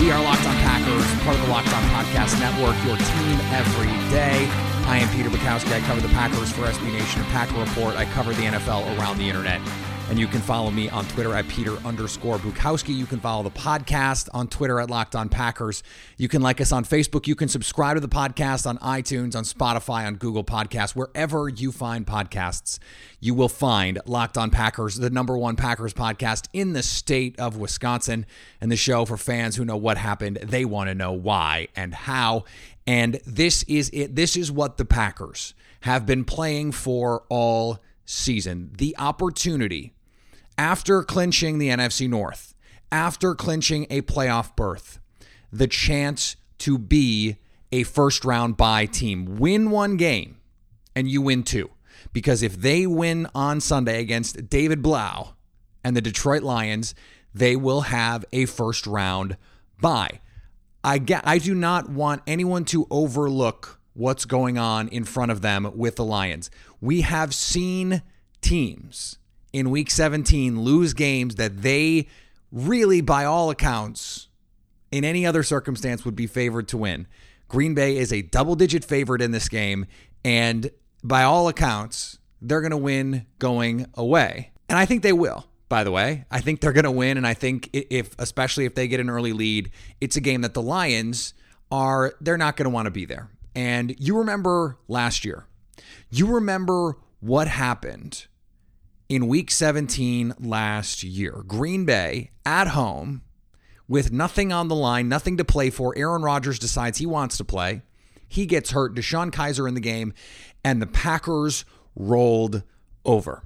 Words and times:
We 0.00 0.10
are 0.10 0.22
Locked 0.24 0.46
On 0.46 0.56
Packers, 0.56 1.04
part 1.24 1.36
of 1.36 1.42
the 1.42 1.50
Locked 1.50 1.74
On 1.74 1.82
Podcast 1.92 2.40
Network, 2.40 2.74
your 2.86 2.96
team 2.96 3.38
every 3.52 3.92
day. 4.08 4.48
I 4.88 4.96
am 4.96 5.14
Peter 5.14 5.28
Bukowski. 5.28 5.74
I 5.76 5.80
cover 5.80 6.00
the 6.00 6.08
Packers 6.08 6.50
for 6.50 6.62
SB 6.62 6.90
Nation 6.90 7.20
and 7.20 7.30
Packer 7.30 7.60
Report. 7.60 7.96
I 7.96 8.06
cover 8.06 8.32
the 8.32 8.44
NFL 8.44 8.98
around 8.98 9.18
the 9.18 9.28
internet. 9.28 9.60
And 10.10 10.18
you 10.18 10.26
can 10.26 10.40
follow 10.40 10.72
me 10.72 10.90
on 10.90 11.06
Twitter 11.06 11.36
at 11.36 11.46
Peter 11.46 11.76
underscore 11.86 12.38
Bukowski. 12.38 12.96
You 12.96 13.06
can 13.06 13.20
follow 13.20 13.44
the 13.44 13.50
podcast 13.52 14.28
on 14.34 14.48
Twitter 14.48 14.80
at 14.80 14.90
Locked 14.90 15.14
On 15.14 15.28
Packers. 15.28 15.84
You 16.16 16.26
can 16.26 16.42
like 16.42 16.60
us 16.60 16.72
on 16.72 16.84
Facebook. 16.84 17.28
You 17.28 17.36
can 17.36 17.46
subscribe 17.46 17.94
to 17.94 18.00
the 18.00 18.08
podcast 18.08 18.66
on 18.66 18.76
iTunes, 18.78 19.36
on 19.36 19.44
Spotify, 19.44 20.08
on 20.08 20.16
Google 20.16 20.42
Podcasts. 20.42 20.96
Wherever 20.96 21.48
you 21.48 21.70
find 21.70 22.04
podcasts, 22.04 22.80
you 23.20 23.34
will 23.34 23.48
find 23.48 24.00
Locked 24.04 24.36
On 24.36 24.50
Packers, 24.50 24.96
the 24.96 25.10
number 25.10 25.38
one 25.38 25.54
Packers 25.54 25.94
podcast 25.94 26.48
in 26.52 26.72
the 26.72 26.82
state 26.82 27.38
of 27.38 27.56
Wisconsin, 27.56 28.26
and 28.60 28.72
the 28.72 28.76
show 28.76 29.04
for 29.04 29.16
fans 29.16 29.54
who 29.54 29.64
know 29.64 29.76
what 29.76 29.96
happened. 29.96 30.38
They 30.42 30.64
want 30.64 30.88
to 30.88 30.94
know 30.96 31.12
why 31.12 31.68
and 31.76 31.94
how. 31.94 32.46
And 32.84 33.20
this 33.26 33.62
is 33.68 33.90
it. 33.92 34.16
This 34.16 34.36
is 34.36 34.50
what 34.50 34.76
the 34.76 34.84
Packers 34.84 35.54
have 35.82 36.04
been 36.04 36.24
playing 36.24 36.72
for 36.72 37.22
all 37.28 37.78
season. 38.04 38.72
The 38.76 38.96
opportunity 38.98 39.94
after 40.60 41.02
clinching 41.02 41.56
the 41.56 41.70
NFC 41.70 42.06
North, 42.06 42.54
after 42.92 43.34
clinching 43.34 43.86
a 43.88 44.02
playoff 44.02 44.54
berth, 44.56 44.98
the 45.50 45.66
chance 45.66 46.36
to 46.58 46.76
be 46.76 47.38
a 47.72 47.82
first 47.84 48.26
round 48.26 48.58
bye 48.58 48.84
team. 48.84 49.38
Win 49.38 49.70
one 49.70 49.96
game 49.96 50.36
and 50.94 51.08
you 51.08 51.22
win 51.22 51.44
two. 51.44 51.70
Because 52.12 52.42
if 52.42 52.56
they 52.60 52.86
win 52.86 53.26
on 53.34 53.62
Sunday 53.62 54.02
against 54.02 54.50
David 54.50 54.82
Blough 54.82 55.34
and 55.82 55.96
the 55.96 56.02
Detroit 56.02 56.42
Lions, 56.42 56.94
they 57.32 57.56
will 57.56 57.80
have 57.82 58.26
a 58.30 58.44
first 58.44 58.86
round 58.86 59.38
bye. 59.80 60.20
I 60.84 60.98
get 60.98 61.26
I 61.26 61.38
do 61.38 61.54
not 61.54 61.88
want 61.88 62.20
anyone 62.26 62.66
to 62.66 62.86
overlook 62.90 63.80
what's 63.94 64.26
going 64.26 64.58
on 64.58 64.88
in 64.88 65.04
front 65.04 65.30
of 65.30 65.40
them 65.40 65.70
with 65.74 65.96
the 65.96 66.04
Lions. 66.04 66.50
We 66.82 67.00
have 67.00 67.32
seen 67.32 68.02
teams 68.42 69.16
in 69.52 69.70
week 69.70 69.90
17 69.90 70.60
lose 70.60 70.94
games 70.94 71.36
that 71.36 71.62
they 71.62 72.08
really, 72.52 73.00
by 73.00 73.24
all 73.24 73.50
accounts, 73.50 74.28
in 74.90 75.04
any 75.04 75.24
other 75.24 75.42
circumstance, 75.42 76.04
would 76.04 76.16
be 76.16 76.26
favored 76.26 76.68
to 76.68 76.76
win. 76.76 77.06
Green 77.48 77.74
Bay 77.74 77.96
is 77.96 78.12
a 78.12 78.22
double 78.22 78.54
digit 78.54 78.84
favorite 78.84 79.22
in 79.22 79.32
this 79.32 79.48
game, 79.48 79.86
and 80.24 80.70
by 81.02 81.22
all 81.22 81.48
accounts, 81.48 82.18
they're 82.40 82.60
going 82.60 82.70
to 82.70 82.76
win 82.76 83.26
going 83.38 83.86
away. 83.94 84.50
And 84.68 84.78
I 84.78 84.86
think 84.86 85.02
they 85.02 85.12
will, 85.12 85.46
by 85.68 85.84
the 85.84 85.90
way. 85.90 86.24
I 86.30 86.40
think 86.40 86.60
they're 86.60 86.72
going 86.72 86.84
to 86.84 86.90
win, 86.90 87.16
and 87.16 87.26
I 87.26 87.34
think 87.34 87.70
if, 87.72 88.14
especially 88.18 88.64
if 88.64 88.74
they 88.74 88.88
get 88.88 89.00
an 89.00 89.10
early 89.10 89.32
lead, 89.32 89.70
it's 90.00 90.16
a 90.16 90.20
game 90.20 90.42
that 90.42 90.54
the 90.54 90.62
Lions 90.62 91.34
are, 91.70 92.14
they're 92.20 92.38
not 92.38 92.56
going 92.56 92.64
to 92.64 92.70
want 92.70 92.86
to 92.86 92.90
be 92.90 93.04
there. 93.04 93.30
And 93.54 93.94
you 93.98 94.18
remember 94.18 94.78
last 94.88 95.24
year, 95.24 95.46
you 96.10 96.26
remember 96.26 96.96
what 97.20 97.48
happened 97.48 98.26
in 99.10 99.26
week 99.26 99.50
17 99.50 100.34
last 100.38 101.02
year. 101.02 101.42
Green 101.48 101.84
Bay 101.84 102.30
at 102.46 102.68
home 102.68 103.22
with 103.88 104.12
nothing 104.12 104.52
on 104.52 104.68
the 104.68 104.74
line, 104.76 105.08
nothing 105.08 105.36
to 105.36 105.44
play 105.44 105.68
for. 105.68 105.92
Aaron 105.98 106.22
Rodgers 106.22 106.60
decides 106.60 106.98
he 106.98 107.06
wants 107.06 107.36
to 107.36 107.44
play. 107.44 107.82
He 108.28 108.46
gets 108.46 108.70
hurt. 108.70 108.94
DeShone 108.94 109.32
Kizer 109.32 109.66
in 109.66 109.74
the 109.74 109.80
game, 109.80 110.14
and 110.64 110.80
the 110.80 110.86
Packers 110.86 111.64
rolled 111.96 112.62
over. 113.04 113.42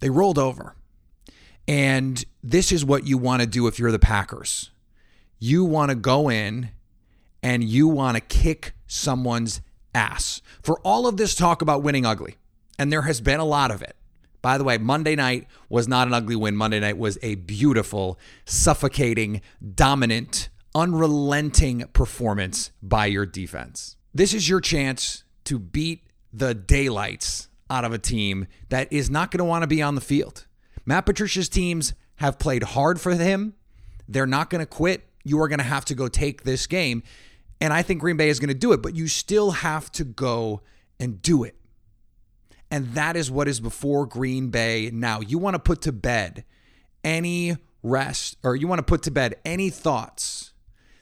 They 0.00 0.08
rolled 0.08 0.38
over. 0.38 0.74
And 1.68 2.24
this 2.42 2.72
is 2.72 2.82
what 2.82 3.06
you 3.06 3.18
want 3.18 3.42
to 3.42 3.46
do 3.46 3.66
if 3.66 3.78
you're 3.78 3.92
the 3.92 3.98
Packers. 3.98 4.70
You 5.38 5.62
want 5.66 5.90
to 5.90 5.94
go 5.94 6.30
in 6.30 6.70
and 7.42 7.62
you 7.62 7.86
want 7.86 8.16
to 8.16 8.22
kick 8.22 8.72
someone's 8.86 9.60
ass. 9.94 10.40
For 10.62 10.80
all 10.80 11.06
of 11.06 11.18
this 11.18 11.34
talk 11.34 11.60
about 11.60 11.82
winning 11.82 12.06
ugly, 12.06 12.38
and 12.78 12.90
there 12.90 13.02
has 13.02 13.20
been 13.20 13.40
a 13.40 13.44
lot 13.44 13.70
of 13.70 13.82
it, 13.82 13.94
by 14.42 14.58
the 14.58 14.64
way, 14.64 14.76
Monday 14.76 15.14
night 15.14 15.46
was 15.68 15.86
not 15.88 16.08
an 16.08 16.14
ugly 16.14 16.36
win. 16.36 16.56
Monday 16.56 16.80
night 16.80 16.98
was 16.98 17.16
a 17.22 17.36
beautiful, 17.36 18.18
suffocating, 18.44 19.40
dominant, 19.74 20.48
unrelenting 20.74 21.84
performance 21.92 22.72
by 22.82 23.06
your 23.06 23.24
defense. 23.24 23.96
This 24.12 24.34
is 24.34 24.48
your 24.48 24.60
chance 24.60 25.24
to 25.44 25.58
beat 25.58 26.02
the 26.32 26.54
daylights 26.54 27.48
out 27.70 27.84
of 27.84 27.92
a 27.92 27.98
team 27.98 28.46
that 28.68 28.92
is 28.92 29.08
not 29.08 29.30
going 29.30 29.38
to 29.38 29.44
want 29.44 29.62
to 29.62 29.68
be 29.68 29.80
on 29.80 29.94
the 29.94 30.00
field. 30.00 30.46
Matt 30.84 31.06
Patricia's 31.06 31.48
teams 31.48 31.94
have 32.16 32.38
played 32.38 32.62
hard 32.62 33.00
for 33.00 33.14
him. 33.14 33.54
They're 34.08 34.26
not 34.26 34.50
going 34.50 34.60
to 34.60 34.66
quit. 34.66 35.06
You 35.24 35.40
are 35.40 35.48
going 35.48 35.58
to 35.58 35.64
have 35.64 35.84
to 35.86 35.94
go 35.94 36.08
take 36.08 36.42
this 36.42 36.66
game. 36.66 37.02
And 37.60 37.72
I 37.72 37.82
think 37.82 38.00
Green 38.00 38.16
Bay 38.16 38.28
is 38.28 38.40
going 38.40 38.48
to 38.48 38.54
do 38.54 38.72
it, 38.72 38.82
but 38.82 38.96
you 38.96 39.06
still 39.06 39.52
have 39.52 39.90
to 39.92 40.04
go 40.04 40.62
and 40.98 41.22
do 41.22 41.44
it. 41.44 41.54
And 42.72 42.94
that 42.94 43.16
is 43.16 43.30
what 43.30 43.48
is 43.48 43.60
before 43.60 44.06
Green 44.06 44.48
Bay 44.48 44.90
now. 44.90 45.20
You 45.20 45.36
want 45.36 45.54
to 45.54 45.58
put 45.58 45.82
to 45.82 45.92
bed 45.92 46.42
any 47.04 47.58
rest, 47.82 48.38
or 48.42 48.56
you 48.56 48.66
want 48.66 48.78
to 48.78 48.82
put 48.82 49.02
to 49.02 49.10
bed 49.10 49.34
any 49.44 49.68
thoughts 49.68 50.54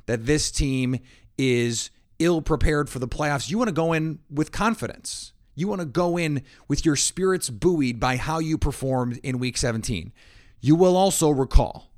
that 0.06 0.26
this 0.26 0.50
team 0.50 0.98
is 1.38 1.90
ill 2.18 2.42
prepared 2.42 2.90
for 2.90 2.98
the 2.98 3.06
playoffs. 3.06 3.48
You 3.48 3.56
want 3.56 3.68
to 3.68 3.72
go 3.72 3.92
in 3.92 4.18
with 4.28 4.50
confidence. 4.50 5.32
You 5.54 5.68
want 5.68 5.80
to 5.80 5.86
go 5.86 6.16
in 6.16 6.42
with 6.66 6.84
your 6.84 6.96
spirits 6.96 7.48
buoyed 7.48 8.00
by 8.00 8.16
how 8.16 8.40
you 8.40 8.58
performed 8.58 9.20
in 9.22 9.38
week 9.38 9.56
17. 9.56 10.12
You 10.60 10.74
will 10.74 10.96
also 10.96 11.30
recall 11.30 11.92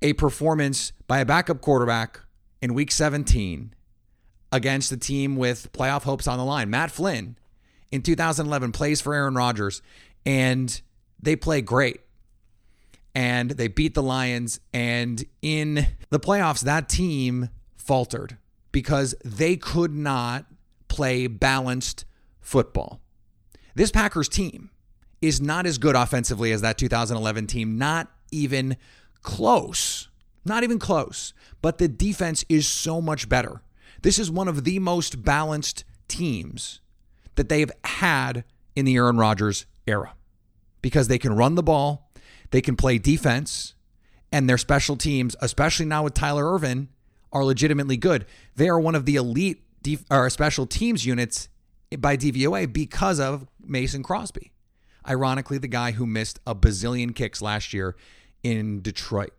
a 0.00 0.12
performance 0.12 0.92
by 1.08 1.18
a 1.18 1.24
backup 1.24 1.62
quarterback 1.62 2.20
in 2.60 2.74
week 2.74 2.92
17 2.92 3.74
against 4.52 4.92
a 4.92 4.96
team 4.96 5.34
with 5.34 5.72
playoff 5.72 6.02
hopes 6.02 6.28
on 6.28 6.38
the 6.38 6.44
line. 6.44 6.70
Matt 6.70 6.92
Flynn 6.92 7.36
in 7.92 8.02
2011 8.02 8.72
plays 8.72 9.00
for 9.00 9.14
Aaron 9.14 9.34
Rodgers, 9.34 9.82
and 10.26 10.80
they 11.20 11.36
play 11.36 11.60
great. 11.60 12.00
And 13.14 13.50
they 13.50 13.68
beat 13.68 13.94
the 13.94 14.02
Lions. 14.02 14.58
And 14.72 15.22
in 15.42 15.86
the 16.08 16.18
playoffs, 16.18 16.62
that 16.62 16.88
team 16.88 17.50
faltered 17.76 18.38
because 18.72 19.14
they 19.22 19.56
could 19.56 19.94
not 19.94 20.46
play 20.88 21.26
balanced 21.26 22.06
football. 22.40 23.02
This 23.74 23.90
Packers 23.90 24.30
team 24.30 24.70
is 25.20 25.40
not 25.40 25.66
as 25.66 25.76
good 25.76 25.94
offensively 25.94 26.52
as 26.52 26.62
that 26.62 26.78
2011 26.78 27.46
team, 27.46 27.76
not 27.76 28.10
even 28.30 28.78
close. 29.20 30.08
Not 30.44 30.64
even 30.64 30.78
close. 30.78 31.34
But 31.60 31.76
the 31.76 31.88
defense 31.88 32.44
is 32.48 32.66
so 32.66 33.02
much 33.02 33.28
better. 33.28 33.62
This 34.00 34.18
is 34.18 34.30
one 34.30 34.48
of 34.48 34.64
the 34.64 34.78
most 34.78 35.22
balanced 35.22 35.84
teams 36.08 36.80
that 37.36 37.48
they've 37.48 37.70
had 37.84 38.44
in 38.74 38.84
the 38.84 38.96
Aaron 38.96 39.16
Rodgers 39.16 39.66
era 39.86 40.14
because 40.80 41.08
they 41.08 41.18
can 41.18 41.34
run 41.34 41.54
the 41.54 41.62
ball, 41.62 42.10
they 42.50 42.60
can 42.60 42.76
play 42.76 42.98
defense, 42.98 43.74
and 44.30 44.48
their 44.48 44.58
special 44.58 44.96
teams, 44.96 45.36
especially 45.40 45.86
now 45.86 46.04
with 46.04 46.14
Tyler 46.14 46.52
Ervin, 46.52 46.88
are 47.32 47.44
legitimately 47.44 47.96
good. 47.96 48.26
They 48.56 48.68
are 48.68 48.80
one 48.80 48.94
of 48.94 49.06
the 49.06 49.16
elite 49.16 49.62
def- 49.82 50.04
or 50.10 50.28
special 50.30 50.66
teams 50.66 51.06
units 51.06 51.48
by 51.98 52.16
DVOA 52.16 52.72
because 52.72 53.20
of 53.20 53.46
Mason 53.62 54.02
Crosby. 54.02 54.52
Ironically, 55.08 55.58
the 55.58 55.68
guy 55.68 55.92
who 55.92 56.06
missed 56.06 56.40
a 56.46 56.54
bazillion 56.54 57.14
kicks 57.14 57.42
last 57.42 57.72
year 57.72 57.96
in 58.42 58.80
Detroit. 58.82 59.32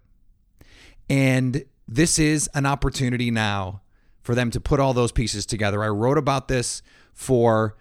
And 1.10 1.66
this 1.88 2.20
is 2.20 2.50
an 2.54 2.66
opportunity 2.66 3.32
now 3.32 3.82
for 4.22 4.36
them 4.36 4.52
to 4.52 4.60
put 4.60 4.80
all 4.80 4.94
those 4.94 5.12
pieces 5.12 5.46
together. 5.46 5.84
I 5.84 5.90
wrote 5.90 6.18
about 6.18 6.48
this 6.48 6.82
for 7.14 7.76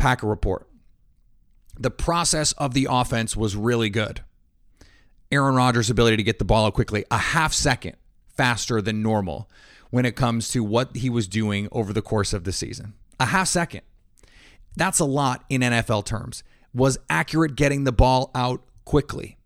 Packer 0.00 0.26
Report. 0.26 0.66
The 1.78 1.90
process 1.90 2.52
of 2.52 2.72
the 2.72 2.88
offense 2.90 3.36
was 3.36 3.54
really 3.54 3.90
good. 3.90 4.22
Aaron 5.30 5.54
Rodgers' 5.54 5.90
ability 5.90 6.16
to 6.16 6.22
get 6.22 6.38
the 6.38 6.44
ball 6.44 6.64
out 6.64 6.74
quickly, 6.74 7.04
a 7.10 7.18
half 7.18 7.52
second 7.52 7.96
faster 8.34 8.80
than 8.80 9.02
normal 9.02 9.48
when 9.90 10.06
it 10.06 10.16
comes 10.16 10.48
to 10.48 10.64
what 10.64 10.96
he 10.96 11.10
was 11.10 11.28
doing 11.28 11.68
over 11.70 11.92
the 11.92 12.00
course 12.00 12.32
of 12.32 12.44
the 12.44 12.52
season. 12.52 12.94
A 13.20 13.26
half 13.26 13.48
second. 13.48 13.82
That's 14.74 15.00
a 15.00 15.04
lot 15.04 15.44
in 15.50 15.60
NFL 15.60 16.06
terms. 16.06 16.42
Was 16.72 16.96
accurate 17.10 17.54
getting 17.54 17.84
the 17.84 17.92
ball 17.92 18.30
out 18.34 18.62
quickly. 18.86 19.36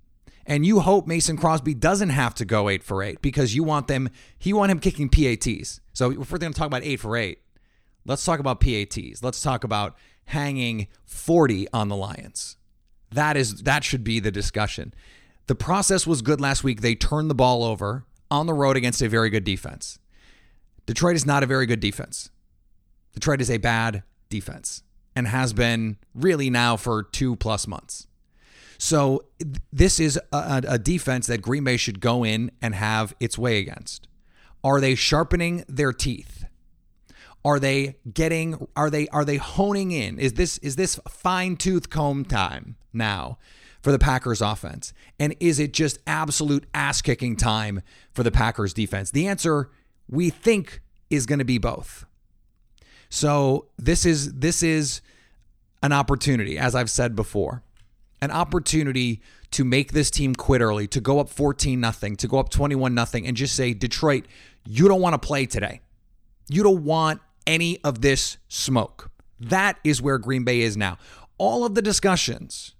And 0.46 0.64
you 0.64 0.80
hope 0.80 1.08
Mason 1.08 1.36
Crosby 1.36 1.74
doesn't 1.74 2.10
have 2.10 2.34
to 2.36 2.44
go 2.44 2.68
eight 2.68 2.84
for 2.84 3.02
eight 3.02 3.20
because 3.20 3.56
you 3.56 3.64
want 3.64 3.88
them, 3.88 4.08
he 4.38 4.52
want 4.52 4.70
him 4.70 4.78
kicking 4.78 5.08
PATs. 5.08 5.80
So 5.94 6.12
if 6.12 6.30
we're 6.30 6.38
going 6.38 6.52
to 6.52 6.58
talk 6.58 6.68
about 6.68 6.84
eight 6.84 7.00
for 7.00 7.16
eight, 7.16 7.38
let's 8.06 8.24
talk 8.24 8.38
about 8.38 8.60
PATs. 8.60 9.22
Let's 9.22 9.40
talk 9.40 9.64
about 9.64 9.96
hanging 10.26 10.88
40 11.04 11.68
on 11.72 11.88
the 11.88 11.96
Lions. 11.96 12.56
That 13.10 13.36
is 13.36 13.62
that 13.62 13.84
should 13.84 14.04
be 14.04 14.20
the 14.20 14.30
discussion. 14.30 14.92
The 15.46 15.54
process 15.54 16.06
was 16.06 16.22
good 16.22 16.40
last 16.40 16.64
week. 16.64 16.80
They 16.80 16.94
turned 16.94 17.30
the 17.30 17.34
ball 17.34 17.64
over 17.64 18.04
on 18.30 18.46
the 18.46 18.54
road 18.54 18.76
against 18.76 19.02
a 19.02 19.08
very 19.08 19.30
good 19.30 19.44
defense. 19.44 19.98
Detroit 20.86 21.16
is 21.16 21.26
not 21.26 21.42
a 21.42 21.46
very 21.46 21.66
good 21.66 21.80
defense. 21.80 22.30
Detroit 23.12 23.40
is 23.40 23.50
a 23.50 23.58
bad 23.58 24.02
defense 24.28 24.82
and 25.14 25.28
has 25.28 25.52
been 25.52 25.96
really 26.14 26.50
now 26.50 26.76
for 26.76 27.02
two 27.02 27.36
plus 27.36 27.66
months. 27.66 28.06
So 28.78 29.24
this 29.72 30.00
is 30.00 30.18
a, 30.32 30.62
a, 30.68 30.78
defense 30.78 31.28
that 31.28 31.40
Green 31.40 31.64
Bay 31.64 31.76
should 31.76 32.00
go 32.00 32.24
in 32.24 32.50
and 32.60 32.74
have 32.74 33.14
its 33.20 33.38
way 33.38 33.58
against. 33.58 34.08
Are 34.64 34.80
they 34.80 34.94
sharpening 34.94 35.64
their 35.68 35.92
teeth? 35.92 36.43
Are 37.44 37.60
they 37.60 37.96
getting? 38.12 38.66
Are 38.74 38.88
they 38.90 39.06
are 39.08 39.24
they 39.24 39.36
honing 39.36 39.90
in? 39.90 40.18
Is 40.18 40.34
this 40.34 40.58
is 40.58 40.76
this 40.76 40.98
fine 41.08 41.56
tooth 41.56 41.90
comb 41.90 42.24
time 42.24 42.76
now 42.92 43.38
for 43.82 43.92
the 43.92 43.98
Packers 43.98 44.40
offense? 44.40 44.94
And 45.18 45.36
is 45.40 45.58
it 45.58 45.72
just 45.72 45.98
absolute 46.06 46.64
ass 46.72 47.02
kicking 47.02 47.36
time 47.36 47.82
for 48.12 48.22
the 48.22 48.30
Packers 48.30 48.72
defense? 48.72 49.10
The 49.10 49.26
answer 49.26 49.70
we 50.08 50.30
think 50.30 50.80
is 51.10 51.26
going 51.26 51.38
to 51.38 51.44
be 51.44 51.58
both. 51.58 52.06
So 53.10 53.66
this 53.78 54.06
is 54.06 54.34
this 54.34 54.62
is 54.62 55.02
an 55.82 55.92
opportunity, 55.92 56.58
as 56.58 56.74
I've 56.74 56.90
said 56.90 57.14
before, 57.14 57.62
an 58.22 58.30
opportunity 58.30 59.20
to 59.50 59.64
make 59.64 59.92
this 59.92 60.10
team 60.10 60.34
quit 60.34 60.62
early, 60.62 60.86
to 60.88 61.00
go 61.00 61.20
up 61.20 61.28
14 61.28 61.78
nothing, 61.78 62.16
to 62.16 62.26
go 62.26 62.38
up 62.38 62.48
21 62.48 62.94
nothing 62.94 63.26
and 63.26 63.36
just 63.36 63.54
say, 63.54 63.74
"Detroit, 63.74 64.26
you 64.66 64.88
don't 64.88 65.00
want 65.00 65.12
to 65.12 65.24
play 65.24 65.46
today. 65.46 65.82
You 66.48 66.62
don't 66.62 66.84
want 66.84 67.20
any 67.46 67.78
of 67.84 68.00
this 68.00 68.38
smoke." 68.48 69.10
That 69.40 69.78
is 69.84 70.00
where 70.00 70.18
Green 70.18 70.44
Bay 70.44 70.60
is 70.60 70.76
now. 70.76 70.98
All 71.38 71.64
of 71.64 71.74
the 71.74 71.82
discussions 71.82 72.74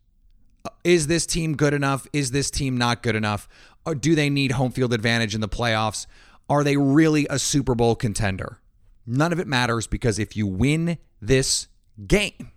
uh, 0.65 0.71
is 0.85 1.07
this 1.07 1.27
team 1.27 1.57
good 1.57 1.75
enough? 1.75 2.07
Is 2.13 2.31
this 2.31 2.51
team 2.51 2.77
not 2.77 3.03
good 3.03 3.17
enough? 3.17 3.49
Or 3.85 3.95
do 3.95 4.15
they 4.15 4.31
need 4.31 4.53
home 4.53 4.73
field 4.73 4.95
advantage 4.95 5.35
in 5.35 5.41
the 5.41 5.49
playoffs? 5.49 6.07
Are 6.49 6.65
they 6.65 6.77
really 6.77 7.27
a 7.29 7.39
Super 7.39 7.75
Bowl 7.75 7.95
contender? 7.95 8.61
None 9.07 9.33
of 9.33 9.39
it 9.39 9.47
matters 9.47 9.87
because 9.87 10.19
if 10.19 10.37
you 10.37 10.47
win 10.47 10.99
this 11.21 11.69
game, 12.07 12.53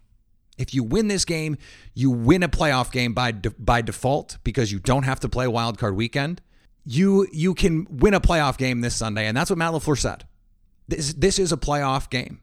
if 0.58 0.74
you 0.74 0.84
win 0.84 1.08
this 1.08 1.26
game, 1.26 1.58
you 1.94 2.10
win 2.10 2.44
a 2.44 2.50
playoff 2.50 2.92
game 2.92 3.14
by 3.14 3.32
de- 3.32 3.52
by 3.52 3.82
default 3.82 4.38
because 4.44 4.72
you 4.72 4.80
don't 4.80 5.04
have 5.04 5.20
to 5.22 5.30
play 5.30 5.48
wild 5.48 5.78
card 5.78 5.96
weekend. 5.96 6.42
You 6.86 7.28
you 7.32 7.54
can 7.54 7.86
win 7.90 8.14
a 8.14 8.22
playoff 8.22 8.58
game 8.58 8.82
this 8.82 8.96
Sunday, 8.96 9.28
and 9.28 9.36
that's 9.36 9.50
what 9.50 9.60
Matt 9.60 9.74
LaFleur 9.74 9.98
said. 9.98 10.26
This 10.88 11.14
this 11.14 11.40
is 11.40 11.52
a 11.52 11.58
playoff 11.58 12.10
game, 12.10 12.42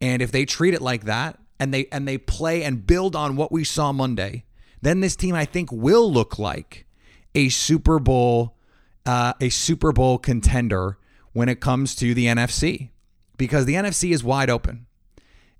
and 0.00 0.22
if 0.22 0.30
they 0.30 0.44
treat 0.44 0.74
it 0.74 0.82
like 0.82 1.04
that, 1.04 1.38
and 1.58 1.72
they 1.72 1.86
and 1.92 2.06
they 2.06 2.18
play 2.18 2.62
and 2.62 2.86
build 2.86 3.16
on 3.16 3.36
what 3.36 3.50
we 3.50 3.64
saw 3.64 3.92
Monday, 3.92 4.44
then 4.82 5.00
this 5.00 5.16
team 5.16 5.34
I 5.34 5.44
think 5.44 5.72
will 5.72 6.10
look 6.10 6.38
like 6.38 6.86
a 7.34 7.48
Super 7.48 7.98
Bowl 7.98 8.56
uh, 9.04 9.32
a 9.40 9.48
Super 9.48 9.92
Bowl 9.92 10.18
contender 10.18 10.98
when 11.32 11.48
it 11.48 11.60
comes 11.60 11.94
to 11.96 12.14
the 12.14 12.26
NFC 12.26 12.90
because 13.36 13.66
the 13.66 13.74
NFC 13.74 14.12
is 14.12 14.24
wide 14.24 14.50
open, 14.50 14.86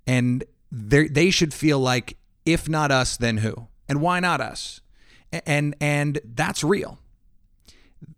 and 0.05 0.43
they 0.71 1.29
should 1.29 1.53
feel 1.53 1.79
like 1.79 2.17
if 2.45 2.69
not 2.69 2.91
us, 2.91 3.17
then 3.17 3.37
who? 3.37 3.67
And 3.89 4.01
why 4.01 4.19
not 4.19 4.41
us? 4.41 4.81
And 5.45 5.75
and 5.81 6.19
that's 6.23 6.63
real. 6.63 6.99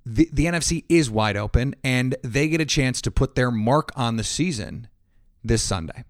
The, 0.06 0.30
the 0.32 0.46
NFC 0.46 0.86
is 0.90 1.10
wide 1.10 1.38
open, 1.38 1.76
and 1.84 2.16
they 2.24 2.48
get 2.48 2.62
a 2.62 2.66
chance 2.66 3.02
to 3.02 3.12
put 3.12 3.36
their 3.36 3.52
mark 3.52 3.92
on 3.96 4.18
the 4.18 4.24
season 4.24 4.88
this 5.44 5.62
Sunday. 5.62 6.04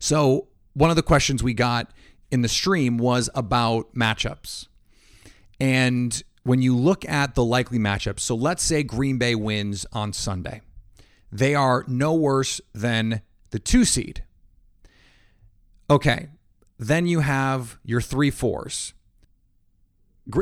So, 0.00 0.48
one 0.74 0.90
of 0.90 0.96
the 0.96 1.02
questions 1.02 1.42
we 1.42 1.54
got 1.54 1.90
in 2.30 2.42
the 2.42 2.48
stream 2.48 2.98
was 2.98 3.30
about 3.34 3.94
matchups. 3.94 4.66
And 5.60 6.22
when 6.42 6.60
you 6.60 6.76
look 6.76 7.08
at 7.08 7.34
the 7.34 7.44
likely 7.44 7.78
matchups, 7.78 8.20
so 8.20 8.34
let's 8.34 8.62
say 8.62 8.82
Green 8.82 9.18
Bay 9.18 9.34
wins 9.34 9.86
on 9.92 10.12
Sunday, 10.12 10.60
they 11.32 11.54
are 11.54 11.84
no 11.88 12.14
worse 12.14 12.60
than 12.74 13.22
the 13.50 13.58
two 13.58 13.84
seed. 13.84 14.24
Okay, 15.88 16.28
then 16.78 17.06
you 17.06 17.20
have 17.20 17.78
your 17.84 18.00
three 18.00 18.30
fours. 18.30 18.94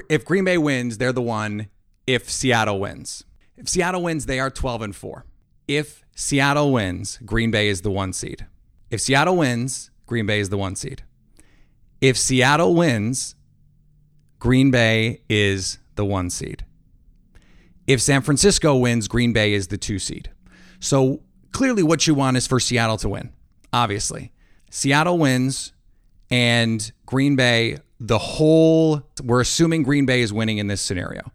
If 0.09 0.25
Green 0.25 0.45
Bay 0.45 0.59
wins, 0.59 0.99
they're 0.99 1.13
the 1.13 1.23
one. 1.23 1.69
If 2.07 2.31
Seattle 2.31 2.81
wins, 2.81 3.25
if 3.57 3.69
Seattle 3.69 4.03
wins, 4.03 4.27
they 4.27 4.41
are 4.41 4.51
12 4.51 4.83
and 4.83 4.97
4. 4.97 5.25
If 5.69 6.05
Seattle 6.17 6.73
wins, 6.73 7.19
Green 7.25 7.51
Bay 7.51 7.69
is 7.69 7.83
the 7.83 7.91
one 7.91 8.13
seed. 8.13 8.47
If 8.91 9.01
Seattle 9.01 9.37
wins, 9.37 9.91
Green 10.07 10.27
Bay 10.27 10.41
is 10.41 10.49
the 10.49 10.59
one 10.59 10.75
seed. 10.77 11.03
If 12.01 12.19
Seattle 12.19 12.75
wins, 12.75 13.37
Green 14.39 14.71
Bay 14.73 15.23
is 15.29 15.79
the 15.95 16.05
one 16.05 16.31
seed. 16.31 16.65
If 17.87 18.01
San 18.01 18.23
Francisco 18.23 18.77
wins, 18.77 19.07
Green 19.07 19.33
Bay 19.33 19.53
is 19.53 19.69
the 19.69 19.79
two 19.79 19.99
seed. 19.99 20.31
So 20.81 21.23
clearly, 21.53 21.83
what 21.83 22.07
you 22.07 22.15
want 22.15 22.37
is 22.37 22.47
for 22.47 22.59
Seattle 22.59 22.97
to 22.99 23.09
win, 23.09 23.33
obviously. 23.73 24.33
Seattle 24.71 25.19
wins, 25.19 25.73
and 26.31 26.93
Green 27.07 27.37
Bay, 27.37 27.79
the 28.05 28.19
whole, 28.19 29.01
we're 29.23 29.41
assuming 29.41 29.85
Green 29.85 30.07
Bay 30.07 30.23
is 30.23 30.33
winning 30.33 30.59
in 30.59 30.67
this 30.67 30.81
scenario. 30.81 31.31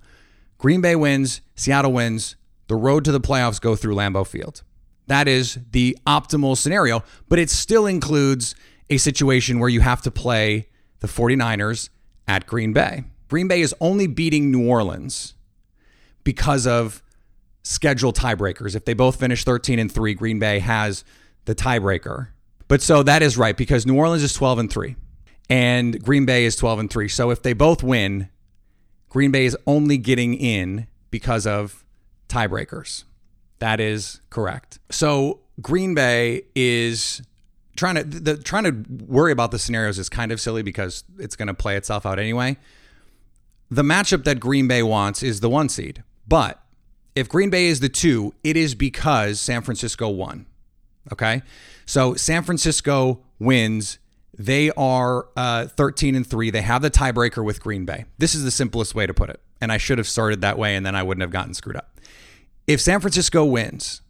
Green 0.58 0.82
Bay 0.82 0.98
wins, 0.98 1.40
Seattle 1.56 1.94
wins, 1.94 2.36
the 2.68 2.76
road 2.76 3.06
to 3.06 3.14
the 3.14 3.22
playoffs 3.22 3.62
go 3.62 3.78
through 3.78 3.96
Lambeau 3.96 4.28
Field. 4.28 4.64
That 5.08 5.30
is 5.30 5.60
the 5.72 5.98
optimal 6.06 6.58
scenario, 6.58 7.06
but 7.30 7.40
it 7.40 7.50
still 7.50 7.86
includes 7.86 8.54
a 8.90 8.98
situation 8.98 9.60
where 9.60 9.70
you 9.70 9.80
have 9.80 10.02
to 10.02 10.12
play 10.12 10.68
the 11.00 11.08
49ers 11.08 11.90
at 12.28 12.46
Green 12.46 12.74
Bay. 12.74 13.06
Green 13.30 13.48
Bay 13.48 13.62
is 13.62 13.74
only 13.80 14.08
beating 14.08 14.52
New 14.52 14.68
Orleans 14.68 15.36
because 16.26 16.68
of 16.68 17.02
schedule 17.64 18.12
tiebreakers. 18.12 18.76
If 18.76 18.84
they 18.84 18.94
both 18.94 19.18
finish 19.18 19.46
13 19.46 19.80
and 19.80 19.90
3, 19.90 20.14
Green 20.16 20.40
Bay 20.40 20.60
has 20.60 21.06
the 21.46 21.56
tiebreaker. 21.56 22.28
But 22.68 22.82
so 22.82 23.04
that 23.04 23.22
is 23.22 23.38
right 23.38 23.56
because 23.56 23.86
New 23.86 23.96
Orleans 23.96 24.24
is 24.24 24.34
12 24.34 24.60
and 24.60 24.70
3 24.72 24.98
and 25.50 26.04
Green 26.04 26.26
Bay 26.26 26.46
is 26.46 26.56
12 26.56 26.80
and 26.80 26.90
3. 26.90 27.08
So 27.08 27.30
if 27.30 27.42
they 27.42 27.54
both 27.54 27.84
win, 27.84 28.30
Green 29.10 29.32
Bay 29.32 29.46
is 29.46 29.58
only 29.66 29.98
getting 29.98 30.34
in 30.34 30.88
because 31.12 31.48
of 31.48 31.86
tiebreakers. 32.30 33.04
That 33.60 33.80
is 33.80 34.22
correct. 34.30 34.80
So 34.90 35.40
Green 35.62 35.96
Bay 35.96 36.44
is 36.56 37.22
trying 37.76 37.96
to 37.96 38.04
the, 38.04 38.38
trying 38.38 38.64
to 38.66 39.06
worry 39.06 39.32
about 39.32 39.52
the 39.52 39.60
scenarios 39.60 39.98
is 39.98 40.10
kind 40.10 40.32
of 40.32 40.42
silly 40.42 40.64
because 40.64 41.04
it's 41.18 41.36
going 41.36 41.48
to 41.48 41.54
play 41.54 41.78
itself 41.78 42.06
out 42.06 42.20
anyway. 42.20 42.58
The 43.70 43.84
matchup 43.84 44.24
that 44.26 44.40
Green 44.40 44.68
Bay 44.68 44.84
wants 44.84 45.24
is 45.24 45.40
the 45.40 45.50
one 45.50 45.70
seed, 45.70 46.04
but 46.28 46.62
if 47.16 47.28
Green 47.28 47.50
Bay 47.50 47.68
is 47.68 47.80
the 47.80 47.90
two, 47.90 48.34
it 48.44 48.56
is 48.56 48.76
because 48.76 49.42
San 49.42 49.62
Francisco 49.62 50.10
won. 50.10 50.46
Okay, 51.12 51.42
so 51.86 52.14
San 52.16 52.44
Francisco 52.44 53.22
wins. 53.40 54.00
They 54.38 54.70
are 54.72 55.28
uh, 55.36 55.66
13 55.68 56.16
and 56.16 56.26
three. 56.26 56.52
They 56.52 56.62
have 56.62 56.82
the 56.82 56.92
tiebreaker 56.92 57.44
with 57.44 57.62
Green 57.62 57.86
Bay. 57.86 58.06
This 58.20 58.36
is 58.36 58.44
the 58.44 58.52
simplest 58.52 58.94
way 58.94 59.08
to 59.08 59.14
put 59.14 59.30
it, 59.30 59.42
and 59.60 59.72
I 59.72 59.78
should 59.78 59.98
have 59.98 60.08
started 60.08 60.42
that 60.42 60.58
way, 60.58 60.76
and 60.76 60.86
then 60.86 60.96
I 60.96 61.04
wouldn't 61.04 61.22
have 61.22 61.32
gotten 61.32 61.54
screwed 61.54 61.76
up. 61.76 62.00
If 62.68 62.80
San 62.80 63.00
Francisco 63.00 63.46
wins, 63.46 64.02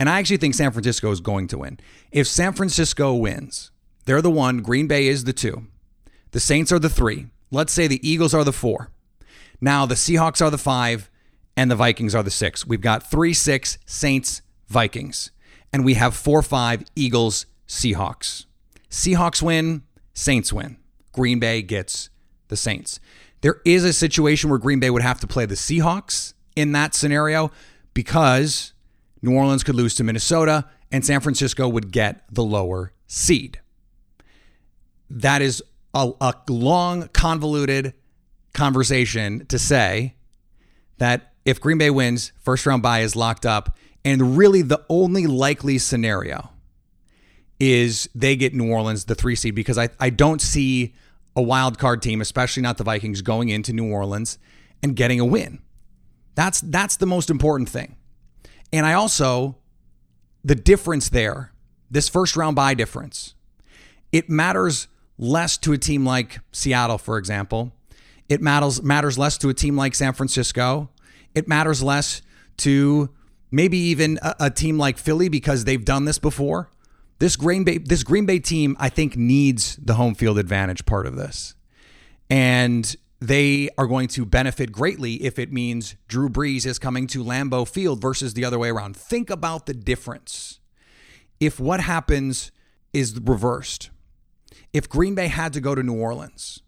and 0.00 0.08
I 0.08 0.18
actually 0.18 0.36
think 0.38 0.54
San 0.54 0.70
Francisco 0.70 1.10
is 1.10 1.20
going 1.20 1.48
to 1.48 1.58
win. 1.58 1.78
If 2.12 2.26
San 2.26 2.52
Francisco 2.52 3.14
wins, 3.14 3.70
they're 4.06 4.22
the 4.22 4.30
one, 4.30 4.62
Green 4.62 4.86
Bay 4.86 5.06
is 5.06 5.24
the 5.24 5.32
two, 5.32 5.66
the 6.30 6.40
Saints 6.40 6.72
are 6.72 6.78
the 6.78 6.88
three. 6.88 7.26
Let's 7.50 7.72
say 7.72 7.86
the 7.86 8.08
Eagles 8.08 8.34
are 8.34 8.44
the 8.44 8.52
four. 8.52 8.90
Now 9.60 9.86
the 9.86 9.94
Seahawks 9.94 10.44
are 10.44 10.50
the 10.50 10.58
five, 10.58 11.10
and 11.56 11.70
the 11.70 11.76
Vikings 11.76 12.14
are 12.14 12.22
the 12.22 12.30
six. 12.30 12.66
We've 12.66 12.80
got 12.80 13.10
three, 13.10 13.34
six, 13.34 13.78
Saints, 13.84 14.42
Vikings, 14.68 15.30
and 15.72 15.84
we 15.84 15.94
have 15.94 16.14
four, 16.14 16.42
five, 16.42 16.84
Eagles, 16.94 17.46
Seahawks. 17.66 18.46
Seahawks 18.90 19.42
win, 19.42 19.82
Saints 20.14 20.52
win. 20.52 20.78
Green 21.12 21.38
Bay 21.38 21.62
gets 21.62 22.10
the 22.48 22.56
Saints. 22.56 23.00
There 23.40 23.60
is 23.64 23.84
a 23.84 23.92
situation 23.92 24.50
where 24.50 24.58
Green 24.58 24.80
Bay 24.80 24.90
would 24.90 25.02
have 25.02 25.20
to 25.20 25.26
play 25.26 25.46
the 25.46 25.54
Seahawks 25.54 26.34
in 26.56 26.72
that 26.72 26.94
scenario 26.94 27.50
because 27.94 28.72
New 29.22 29.34
Orleans 29.34 29.64
could 29.64 29.74
lose 29.74 29.94
to 29.96 30.04
Minnesota, 30.04 30.64
and 30.90 31.04
San 31.04 31.20
Francisco 31.20 31.68
would 31.68 31.92
get 31.92 32.22
the 32.30 32.42
lower 32.42 32.92
seed. 33.06 33.60
That 35.10 35.42
is 35.42 35.62
a, 35.94 36.12
a 36.20 36.34
long, 36.48 37.08
convoluted 37.08 37.94
conversation 38.54 39.46
to 39.46 39.58
say 39.58 40.14
that 40.98 41.32
if 41.44 41.60
Green 41.60 41.78
Bay 41.78 41.90
wins, 41.90 42.32
first 42.40 42.66
round 42.66 42.82
bye 42.82 43.00
is 43.00 43.16
locked 43.16 43.46
up. 43.46 43.76
And 44.04 44.36
really, 44.36 44.62
the 44.62 44.84
only 44.88 45.26
likely 45.26 45.78
scenario 45.78 46.50
is 47.60 48.08
they 48.14 48.36
get 48.36 48.54
New 48.54 48.70
Orleans, 48.70 49.04
the 49.04 49.14
three 49.14 49.34
seed, 49.34 49.54
because 49.54 49.78
I, 49.78 49.88
I 49.98 50.10
don't 50.10 50.40
see 50.40 50.94
a 51.34 51.42
wild 51.42 51.78
card 51.78 52.02
team, 52.02 52.20
especially 52.20 52.62
not 52.62 52.78
the 52.78 52.84
Vikings, 52.84 53.22
going 53.22 53.48
into 53.48 53.72
New 53.72 53.90
Orleans 53.90 54.38
and 54.82 54.94
getting 54.94 55.20
a 55.20 55.24
win. 55.24 55.60
That's 56.34 56.60
that's 56.60 56.96
the 56.96 57.06
most 57.06 57.30
important 57.30 57.68
thing. 57.68 57.96
And 58.72 58.86
I 58.86 58.94
also 58.94 59.56
the 60.44 60.54
difference 60.54 61.08
there, 61.08 61.52
this 61.90 62.08
first 62.08 62.36
round 62.36 62.54
bye 62.56 62.74
difference, 62.74 63.34
it 64.12 64.30
matters 64.30 64.88
less 65.18 65.58
to 65.58 65.72
a 65.72 65.78
team 65.78 66.04
like 66.04 66.38
Seattle, 66.52 66.98
for 66.98 67.18
example. 67.18 67.72
It 68.28 68.40
matters 68.40 68.82
matters 68.82 69.18
less 69.18 69.38
to 69.38 69.48
a 69.48 69.54
team 69.54 69.76
like 69.76 69.94
San 69.94 70.12
Francisco. 70.12 70.90
It 71.34 71.48
matters 71.48 71.82
less 71.82 72.22
to 72.58 73.10
maybe 73.50 73.78
even 73.78 74.18
a, 74.22 74.34
a 74.40 74.50
team 74.50 74.78
like 74.78 74.98
Philly 74.98 75.28
because 75.28 75.64
they've 75.64 75.84
done 75.84 76.04
this 76.04 76.18
before. 76.18 76.70
This 77.18 77.36
Green 77.36 77.64
Bay 77.64 77.78
this 77.78 78.02
Green 78.02 78.26
Bay 78.26 78.38
team 78.38 78.76
I 78.78 78.88
think 78.88 79.16
needs 79.16 79.76
the 79.76 79.94
home 79.94 80.14
field 80.14 80.38
advantage 80.38 80.86
part 80.86 81.06
of 81.06 81.16
this. 81.16 81.54
And 82.30 82.94
they 83.20 83.68
are 83.76 83.86
going 83.86 84.08
to 84.08 84.24
benefit 84.24 84.70
greatly 84.70 85.14
if 85.24 85.38
it 85.38 85.52
means 85.52 85.96
Drew 86.06 86.28
Brees 86.28 86.64
is 86.64 86.78
coming 86.78 87.06
to 87.08 87.24
Lambeau 87.24 87.66
Field 87.66 88.00
versus 88.00 88.34
the 88.34 88.44
other 88.44 88.58
way 88.58 88.68
around. 88.68 88.96
Think 88.96 89.30
about 89.30 89.66
the 89.66 89.74
difference. 89.74 90.60
If 91.40 91.58
what 91.58 91.80
happens 91.80 92.52
is 92.92 93.18
reversed, 93.20 93.90
if 94.72 94.88
Green 94.88 95.14
Bay 95.14 95.28
had 95.28 95.52
to 95.54 95.60
go 95.60 95.74
to 95.74 95.82
New 95.82 95.98
Orleans, 95.98 96.62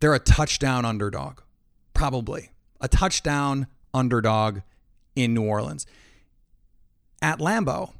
they're 0.00 0.14
a 0.14 0.20
touchdown 0.20 0.84
underdog, 0.84 1.40
probably 1.94 2.50
a 2.80 2.88
touchdown 2.88 3.66
underdog 3.94 4.60
in 5.16 5.34
New 5.34 5.44
Orleans. 5.44 5.86
At 7.20 7.38
Lambeau, 7.38 7.92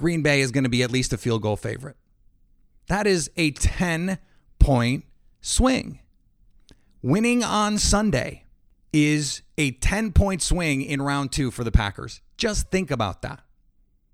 Green 0.00 0.22
Bay 0.22 0.40
is 0.40 0.50
going 0.50 0.64
to 0.64 0.70
be 0.70 0.82
at 0.82 0.90
least 0.90 1.12
a 1.12 1.18
field 1.18 1.42
goal 1.42 1.56
favorite. 1.56 1.96
That 2.86 3.06
is 3.06 3.30
a 3.36 3.50
10 3.50 4.18
point 4.58 5.04
swing. 5.42 6.00
Winning 7.02 7.44
on 7.44 7.76
Sunday 7.76 8.44
is 8.94 9.42
a 9.58 9.72
10 9.72 10.12
point 10.12 10.40
swing 10.40 10.80
in 10.80 11.02
round 11.02 11.32
two 11.32 11.50
for 11.50 11.64
the 11.64 11.70
Packers. 11.70 12.22
Just 12.38 12.70
think 12.70 12.90
about 12.90 13.20
that. 13.20 13.40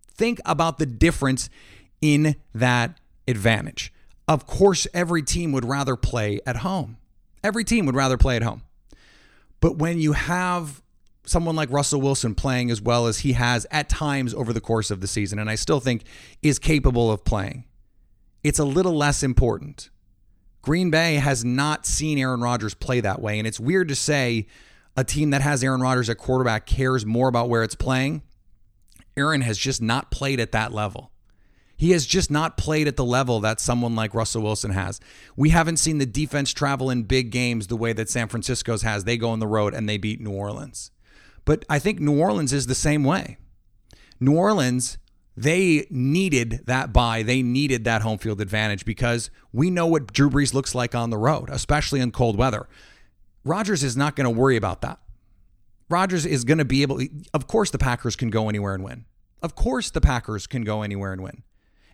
Think 0.09 0.41
about 0.45 0.79
the 0.79 0.87
difference 0.87 1.49
in 2.03 2.35
that 2.53 2.99
advantage. 3.29 3.93
Of 4.27 4.45
course, 4.45 4.89
every 4.93 5.23
team 5.23 5.53
would 5.53 5.65
rather 5.65 5.95
play 5.95 6.41
at 6.45 6.57
home. 6.57 6.97
Every 7.45 7.63
team 7.63 7.87
would 7.87 7.95
rather 7.95 8.17
play 8.17 8.35
at 8.35 8.43
home. 8.43 8.63
But 9.61 9.79
when 9.79 10.01
you 10.01 10.15
have 10.15 10.83
someone 11.27 11.57
like 11.57 11.71
Russell 11.71 12.01
Wilson 12.01 12.35
playing 12.35 12.71
as 12.71 12.81
well 12.81 13.07
as 13.07 13.19
he 13.19 13.35
has 13.35 13.67
at 13.71 13.89
times 13.89 14.33
over 14.33 14.53
the 14.53 14.61
course 14.61 14.91
of 14.91 15.01
the 15.01 15.07
season, 15.07 15.39
and 15.39 15.51
I 15.51 15.55
still 15.55 15.81
think 15.81 16.05
is 16.43 16.59
capable 16.59 17.11
of 17.11 17.25
playing, 17.25 17.65
it's 18.43 18.59
a 18.59 18.65
little 18.65 18.97
less 18.97 19.23
important. 19.23 19.91
Green 20.63 20.91
Bay 20.91 21.15
has 21.15 21.45
not 21.45 21.87
seen 21.87 22.19
Aaron 22.19 22.41
Rodgers 22.41 22.75
play 22.75 23.01
that 23.01 23.23
way. 23.23 23.39
And 23.39 23.47
it's 23.47 23.61
weird 23.61 23.87
to 23.87 23.95
say 23.95 24.49
a 24.97 25.05
team 25.05 25.31
that 25.31 25.41
has 25.41 25.63
Aaron 25.63 25.81
Rodgers 25.81 26.11
at 26.11 26.19
quarterback 26.19 26.67
cares 26.67 27.07
more 27.07 27.29
about 27.29 27.49
where 27.49 27.63
it's 27.63 27.77
playing. 27.77 28.23
Aaron 29.17 29.43
has 29.43 29.59
just 29.59 29.81
not 29.81 30.11
played 30.11 30.41
at 30.41 30.51
that 30.53 30.73
level. 30.73 31.13
He 31.77 31.93
has 31.93 32.05
just 32.05 32.31
not 32.31 32.57
played 32.57 32.89
at 32.89 32.97
the 32.97 33.05
level 33.05 33.39
that 33.41 33.61
someone 33.61 33.95
like 33.95 34.13
Russell 34.13 34.43
Wilson 34.43 34.73
has. 34.73 34.99
We 35.37 35.51
haven't 35.51 35.77
seen 35.77 35.99
the 35.99 36.07
defense 36.07 36.53
travel 36.53 36.91
in 36.91 37.05
big 37.05 37.31
games 37.31 37.69
the 37.69 37.77
way 37.77 37.93
that 37.93 38.09
San 38.09 38.27
Francisco's 38.27 38.83
has. 38.83 39.05
They 39.05 39.19
go 39.19 39.31
on 39.31 39.39
the 39.39 39.47
road 39.47 39.73
and 39.73 39.89
they 39.89 39.99
beat 39.99 40.21
New 40.21 40.33
Orleans. 40.33 40.91
But 41.47 41.65
I 41.71 41.79
think 41.79 41.99
New 41.99 42.21
Orleans 42.21 42.53
is 42.53 42.67
the 42.67 42.75
same 42.75 43.05
way. 43.05 43.39
New 44.21 44.37
Orleans 44.37 44.99
they 45.37 45.87
needed 45.91 46.63
that 46.65 46.93
bye. 46.93 47.23
They 47.23 47.43
needed 47.43 47.85
that 47.85 48.01
home 48.01 48.19
field 48.19 48.41
advantage 48.41 48.87
because 48.87 49.31
we 49.53 49.69
know 49.71 49.87
what 49.87 50.13
Drew 50.13 50.31
Brees 50.31 50.55
looks 50.55 50.75
like 50.75 50.95
on 50.95 51.11
the 51.11 51.19
road, 51.19 51.51
especially 51.51 52.01
in 52.01 52.11
cold 52.11 52.39
weather. 52.39 52.67
Rodgers 53.45 53.85
is 53.85 53.97
not 53.97 54.17
going 54.17 54.25
to 54.25 54.31
worry 54.31 54.57
about 54.57 54.81
that. 54.81 54.99
Rodgers 55.91 56.25
is 56.25 56.45
going 56.45 56.59
to 56.59 56.65
be 56.65 56.83
able, 56.83 57.01
of 57.35 57.47
course, 57.47 57.71
the 57.71 57.79
Packers 57.79 58.17
can 58.17 58.31
go 58.31 58.49
anywhere 58.49 58.75
and 58.75 58.83
win. 58.83 59.05
Of 59.43 59.55
course, 59.55 59.91
the 59.91 60.01
Packers 60.01 60.47
can 60.47 60.65
go 60.65 60.83
anywhere 60.83 61.13
and 61.13 61.23
win. 61.23 61.43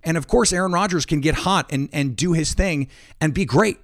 And 0.05 0.17
of 0.17 0.29
course, 0.29 0.53
Aaron 0.53 0.73
Rodgers 0.73 1.05
can 1.05 1.21
get 1.21 1.35
hot 1.35 1.67
and, 1.71 1.89
and 1.93 2.17
do 2.17 2.33
his 2.33 2.55
thing 2.55 2.89
and 3.21 3.35
be 3.35 3.45
great. 3.45 3.79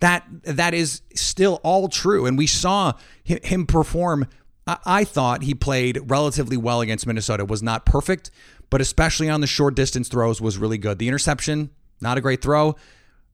That 0.00 0.24
that 0.42 0.74
is 0.74 1.02
still 1.14 1.60
all 1.62 1.88
true. 1.88 2.26
And 2.26 2.36
we 2.36 2.46
saw 2.46 2.94
him 3.24 3.66
perform 3.66 4.26
I 4.66 5.04
thought 5.04 5.42
he 5.42 5.54
played 5.54 5.98
relatively 6.10 6.56
well 6.56 6.80
against 6.80 7.06
Minnesota. 7.06 7.44
Was 7.44 7.62
not 7.62 7.86
perfect, 7.86 8.30
but 8.68 8.80
especially 8.80 9.28
on 9.28 9.40
the 9.40 9.46
short 9.46 9.74
distance 9.74 10.08
throws 10.08 10.40
was 10.40 10.58
really 10.58 10.78
good. 10.78 10.98
The 10.98 11.08
interception, 11.08 11.70
not 12.00 12.18
a 12.18 12.20
great 12.20 12.42
throw. 12.42 12.76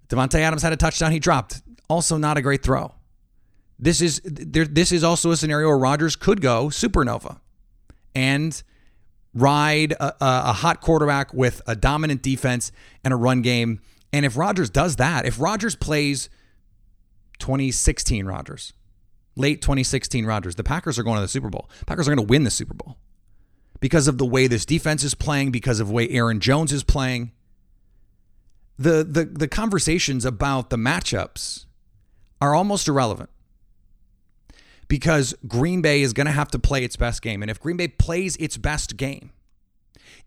Davante 0.09 0.39
Adams 0.39 0.63
had 0.63 0.73
a 0.73 0.77
touchdown 0.77 1.13
he 1.13 1.19
dropped. 1.19 1.63
Also 1.89 2.17
not 2.17 2.37
a 2.37 2.43
great 2.43 2.63
throw. 2.63 2.95
This 3.79 4.01
is 4.01 4.21
there, 4.25 4.65
this 4.65 4.93
is 4.93 5.05
also 5.05 5.31
a 5.31 5.37
scenario 5.37 5.69
where 5.69 5.79
Rodgers 5.79 6.17
could 6.17 6.41
go 6.41 6.67
supernova 6.67 7.41
and 8.15 8.63
ride 9.35 9.93
a, 9.93 10.15
a 10.21 10.53
hot 10.53 10.81
quarterback 10.81 11.35
with 11.35 11.61
a 11.67 11.77
dominant 11.77 12.23
defense 12.23 12.73
and 13.05 13.13
a 13.13 13.17
run 13.17 13.43
game. 13.43 13.81
And 14.13 14.25
if 14.25 14.37
Rodgers 14.37 14.71
does 14.71 14.97
that, 14.97 15.27
if 15.27 15.39
Rodgers 15.39 15.77
plays 15.77 16.31
2016 17.39 18.27
Rodgers, 18.27 18.73
late 19.37 19.63
2016 19.63 20.27
Rodgers. 20.27 20.55
The 20.55 20.65
Packers 20.65 20.99
are 20.99 21.03
going 21.03 21.17
to 21.17 21.23
the 21.23 21.29
Super 21.29 21.51
Bowl. 21.51 21.69
Packers 21.87 22.09
are 22.09 22.15
going 22.15 22.27
to 22.27 22.31
win 22.31 22.45
the 22.45 22.51
Super 22.51 22.75
Bowl 22.75 22.97
because 23.81 24.09
of 24.09 24.19
the 24.19 24.27
way 24.27 24.47
this 24.47 24.65
defense 24.65 25.05
is 25.05 25.15
playing, 25.15 25.51
because 25.51 25.81
of 25.81 25.89
the 25.89 25.93
way 25.93 26.09
Aaron 26.09 26.41
Jones 26.41 26.73
is 26.73 26.83
playing. 26.85 27.33
The 28.79 29.05
the 29.05 29.25
the 29.25 29.49
conversations 29.49 30.25
about 30.25 30.71
the 30.71 30.77
matchups 30.77 31.67
are 32.41 32.55
almost 32.55 32.89
irrelevant. 32.89 33.31
Because 34.89 35.35
Green 35.49 35.83
Bay 35.83 36.03
is 36.03 36.13
going 36.13 36.27
to 36.27 36.33
have 36.33 36.51
to 36.53 36.61
play 36.61 36.85
its 36.85 36.95
best 36.95 37.21
game. 37.21 37.43
And 37.43 37.51
if 37.51 37.59
Green 37.59 37.77
Bay 37.77 37.89
plays 37.89 38.37
its 38.37 38.57
best 38.57 38.97
game, 38.97 39.33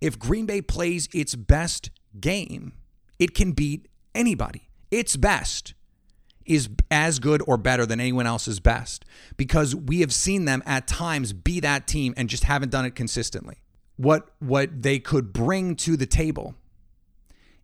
if 0.02 0.20
Green 0.20 0.46
Bay 0.46 0.62
plays 0.62 1.08
its 1.14 1.36
best 1.36 1.92
game, 2.20 2.74
it 3.20 3.34
can 3.34 3.54
beat 3.54 3.88
anybody. 4.14 4.70
Its 4.92 5.16
best 5.16 5.74
is 6.50 6.68
as 6.90 7.20
good 7.20 7.42
or 7.48 7.58
better 7.58 7.86
than 7.86 8.02
anyone 8.02 8.26
else's 8.26 8.60
best 8.60 9.06
because 9.38 9.76
we 9.76 10.02
have 10.02 10.12
seen 10.12 10.46
them 10.46 10.64
at 10.66 10.88
times 10.88 11.32
be 11.32 11.60
that 11.60 11.88
team 11.88 12.14
and 12.18 12.28
just 12.28 12.44
haven't 12.44 12.72
done 12.72 12.86
it 12.86 12.96
consistently. 12.96 13.58
What 13.96 14.32
what 14.40 14.82
they 14.82 15.00
could 15.00 15.32
bring 15.32 15.76
to 15.78 15.96
the 15.96 16.08
table 16.08 16.56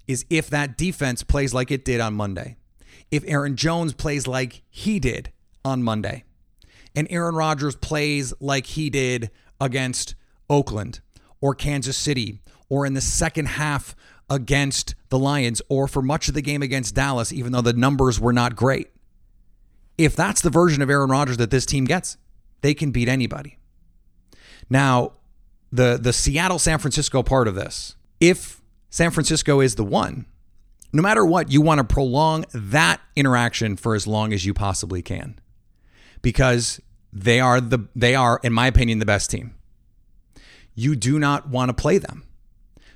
is 0.08 0.26
if 0.30 0.50
that 0.52 0.78
defense 0.78 1.24
plays 1.24 1.54
like 1.54 1.72
it 1.72 1.84
did 1.84 2.00
on 2.00 2.14
Monday. 2.14 2.58
If 3.10 3.24
Aaron 3.26 3.56
Jones 3.56 3.94
plays 3.94 4.28
like 4.28 4.62
he 4.70 5.00
did 5.00 5.32
on 5.64 5.82
Monday. 5.82 6.24
And 6.96 7.08
Aaron 7.10 7.36
Rodgers 7.36 7.76
plays 7.76 8.34
like 8.40 8.68
he 8.68 8.90
did 8.90 9.32
against 9.60 10.16
Oakland 10.50 11.02
or 11.42 11.56
Kansas 11.56 11.98
City 11.98 12.40
or 12.70 12.86
in 12.86 12.94
the 12.94 13.02
second 13.02 13.48
half 13.48 13.96
against 14.30 14.96
the 15.10 15.20
Lions 15.20 15.62
or 15.70 15.88
for 15.88 16.02
much 16.02 16.28
of 16.28 16.34
the 16.34 16.42
game 16.42 16.62
against 16.62 16.96
Dallas, 16.96 17.32
even 17.32 17.52
though 17.52 17.62
the 17.62 17.74
numbers 17.74 18.20
were 18.20 18.34
not 18.34 18.56
great. 18.56 18.90
If 19.98 20.16
that's 20.16 20.42
the 20.42 20.50
version 20.50 20.82
of 20.82 20.90
Aaron 20.90 21.10
Rodgers 21.10 21.38
that 21.38 21.52
this 21.52 21.66
team 21.66 21.86
gets, 21.86 22.18
they 22.62 22.74
can 22.74 22.92
beat 22.92 23.08
anybody. 23.08 23.58
Now, 24.70 25.14
the 25.72 25.98
the 26.02 26.14
Seattle 26.14 26.60
San 26.60 26.80
Francisco 26.80 27.24
part 27.24 27.48
of 27.48 27.56
this, 27.56 27.96
if 28.20 28.62
San 28.90 29.12
Francisco 29.12 29.60
is 29.60 29.76
the 29.76 29.84
one, 29.84 30.26
no 30.92 31.02
matter 31.02 31.26
what, 31.26 31.52
you 31.52 31.62
want 31.62 31.80
to 31.80 31.84
prolong 31.84 32.46
that 32.54 33.02
interaction 33.16 33.76
for 33.76 33.96
as 33.96 34.08
long 34.08 34.34
as 34.34 34.46
you 34.46 34.54
possibly 34.54 35.02
can. 35.02 35.40
Because 36.22 36.80
they 37.12 37.40
are 37.40 37.62
the 37.62 37.88
they 37.96 38.16
are 38.16 38.40
in 38.44 38.54
my 38.54 38.68
opinion 38.68 39.00
the 39.00 39.06
best 39.06 39.30
team. 39.30 39.56
You 40.74 40.96
do 40.96 41.20
not 41.20 41.50
want 41.50 41.70
to 41.70 41.74
play 41.74 41.98
them. 41.98 42.24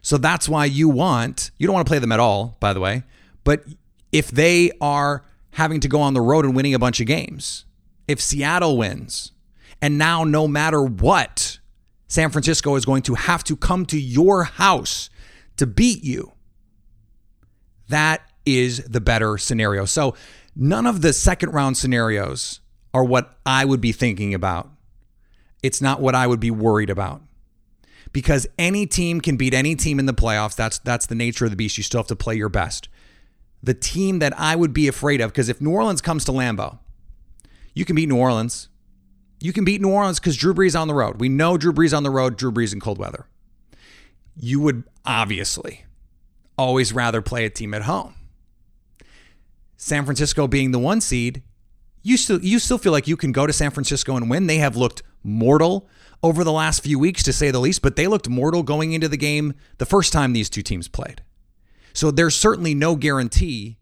So 0.01 0.17
that's 0.17 0.47
why 0.47 0.65
you 0.65 0.89
want, 0.89 1.51
you 1.57 1.67
don't 1.67 1.73
want 1.73 1.85
to 1.85 1.89
play 1.89 1.99
them 1.99 2.11
at 2.11 2.19
all, 2.19 2.57
by 2.59 2.73
the 2.73 2.79
way. 2.79 3.03
But 3.43 3.63
if 4.11 4.31
they 4.31 4.71
are 4.81 5.25
having 5.51 5.79
to 5.81 5.87
go 5.87 6.01
on 6.01 6.13
the 6.13 6.21
road 6.21 6.45
and 6.45 6.55
winning 6.55 6.73
a 6.73 6.79
bunch 6.79 6.99
of 6.99 7.07
games, 7.07 7.65
if 8.07 8.21
Seattle 8.21 8.77
wins, 8.77 9.31
and 9.81 9.97
now 9.97 10.23
no 10.23 10.47
matter 10.47 10.83
what, 10.83 11.59
San 12.07 12.31
Francisco 12.31 12.75
is 12.75 12.85
going 12.85 13.03
to 13.03 13.15
have 13.15 13.43
to 13.45 13.55
come 13.55 13.85
to 13.87 13.99
your 13.99 14.43
house 14.43 15.09
to 15.57 15.67
beat 15.67 16.03
you, 16.03 16.33
that 17.89 18.21
is 18.45 18.83
the 18.85 19.01
better 19.01 19.37
scenario. 19.37 19.85
So 19.85 20.15
none 20.55 20.87
of 20.87 21.01
the 21.01 21.13
second 21.13 21.51
round 21.51 21.77
scenarios 21.77 22.61
are 22.93 23.03
what 23.03 23.37
I 23.45 23.65
would 23.65 23.81
be 23.81 23.91
thinking 23.91 24.33
about. 24.33 24.69
It's 25.61 25.81
not 25.81 26.01
what 26.01 26.15
I 26.15 26.25
would 26.25 26.39
be 26.39 26.51
worried 26.51 26.89
about 26.89 27.21
because 28.11 28.47
any 28.57 28.85
team 28.85 29.21
can 29.21 29.37
beat 29.37 29.53
any 29.53 29.75
team 29.75 29.99
in 29.99 30.05
the 30.05 30.13
playoffs. 30.13 30.55
That's 30.55 30.79
that's 30.79 31.05
the 31.05 31.15
nature 31.15 31.45
of 31.45 31.51
the 31.51 31.57
beast. 31.57 31.77
You 31.77 31.83
still 31.83 31.99
have 31.99 32.07
to 32.07 32.15
play 32.15 32.35
your 32.35 32.49
best. 32.49 32.89
The 33.61 33.73
team 33.73 34.19
that 34.19 34.37
I 34.39 34.55
would 34.55 34.73
be 34.73 34.87
afraid 34.87 35.21
of, 35.21 35.31
because 35.31 35.49
if 35.49 35.61
New 35.61 35.71
Orleans 35.71 36.01
comes 36.01 36.23
to 36.25 36.31
Lambeau, 36.31 36.79
you 37.73 37.85
can 37.85 37.95
beat 37.95 38.09
New 38.09 38.17
Orleans. 38.17 38.69
You 39.41 39.53
can 39.53 39.63
beat 39.63 39.81
New 39.81 39.89
Orleans 39.89 40.19
because 40.19 40.37
Drew 40.37 40.53
Brees 40.53 40.79
on 40.79 40.87
the 40.87 40.93
road. 40.93 41.19
We 41.19 41.29
know 41.29 41.57
Drew 41.57 41.73
Brees 41.73 41.95
on 41.95 42.03
the 42.03 42.09
road, 42.09 42.37
Drew 42.37 42.51
Brees 42.51 42.73
in 42.73 42.79
cold 42.79 42.97
weather. 42.97 43.25
You 44.35 44.59
would 44.61 44.83
obviously 45.05 45.85
always 46.57 46.93
rather 46.93 47.21
play 47.21 47.45
a 47.45 47.49
team 47.49 47.73
at 47.73 47.83
home. 47.83 48.15
San 49.77 50.03
Francisco 50.03 50.45
being 50.47 50.71
the 50.71 50.79
one 50.79 50.99
seed, 50.99 51.41
you 52.03 52.17
still 52.17 52.43
you 52.43 52.59
still 52.59 52.77
feel 52.77 52.91
like 52.91 53.07
you 53.07 53.15
can 53.15 53.31
go 53.31 53.47
to 53.47 53.53
San 53.53 53.71
Francisco 53.71 54.15
and 54.15 54.29
win. 54.29 54.47
They 54.47 54.57
have 54.57 54.75
looked 54.75 55.01
mortal 55.23 55.87
over 56.21 56.43
the 56.43 56.51
last 56.51 56.83
few 56.83 56.99
weeks, 56.99 57.23
to 57.23 57.33
say 57.33 57.51
the 57.51 57.59
least, 57.59 57.81
but 57.81 57.95
they 57.95 58.07
looked 58.07 58.27
mortal 58.27 58.63
going 58.63 58.91
into 58.93 59.07
the 59.07 59.17
game 59.17 59.53
the 59.77 59.85
first 59.85 60.11
time 60.11 60.33
these 60.33 60.49
two 60.49 60.61
teams 60.61 60.87
played. 60.87 61.23
So 61.93 62.11
there's 62.11 62.35
certainly 62.35 62.75
no 62.75 62.95
guarantee 62.95 63.77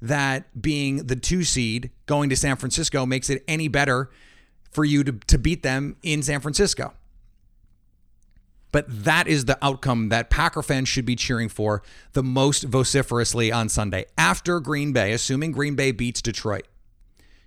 that 0.00 0.60
being 0.60 1.06
the 1.06 1.16
two 1.16 1.44
seed 1.44 1.90
going 2.06 2.28
to 2.30 2.36
San 2.36 2.56
Francisco 2.56 3.06
makes 3.06 3.30
it 3.30 3.44
any 3.46 3.68
better 3.68 4.10
for 4.70 4.84
you 4.84 5.04
to, 5.04 5.12
to 5.12 5.38
beat 5.38 5.62
them 5.62 5.96
in 6.02 6.22
San 6.22 6.40
Francisco. 6.40 6.92
But 8.72 8.86
that 9.04 9.28
is 9.28 9.44
the 9.44 9.62
outcome 9.62 10.08
that 10.08 10.30
Packer 10.30 10.62
fans 10.62 10.88
should 10.88 11.04
be 11.04 11.14
cheering 11.14 11.50
for 11.50 11.82
the 12.14 12.22
most 12.22 12.64
vociferously 12.64 13.52
on 13.52 13.68
Sunday. 13.68 14.06
After 14.16 14.60
Green 14.60 14.92
Bay, 14.92 15.12
assuming 15.12 15.52
Green 15.52 15.74
Bay 15.74 15.92
beats 15.92 16.22
Detroit, 16.22 16.66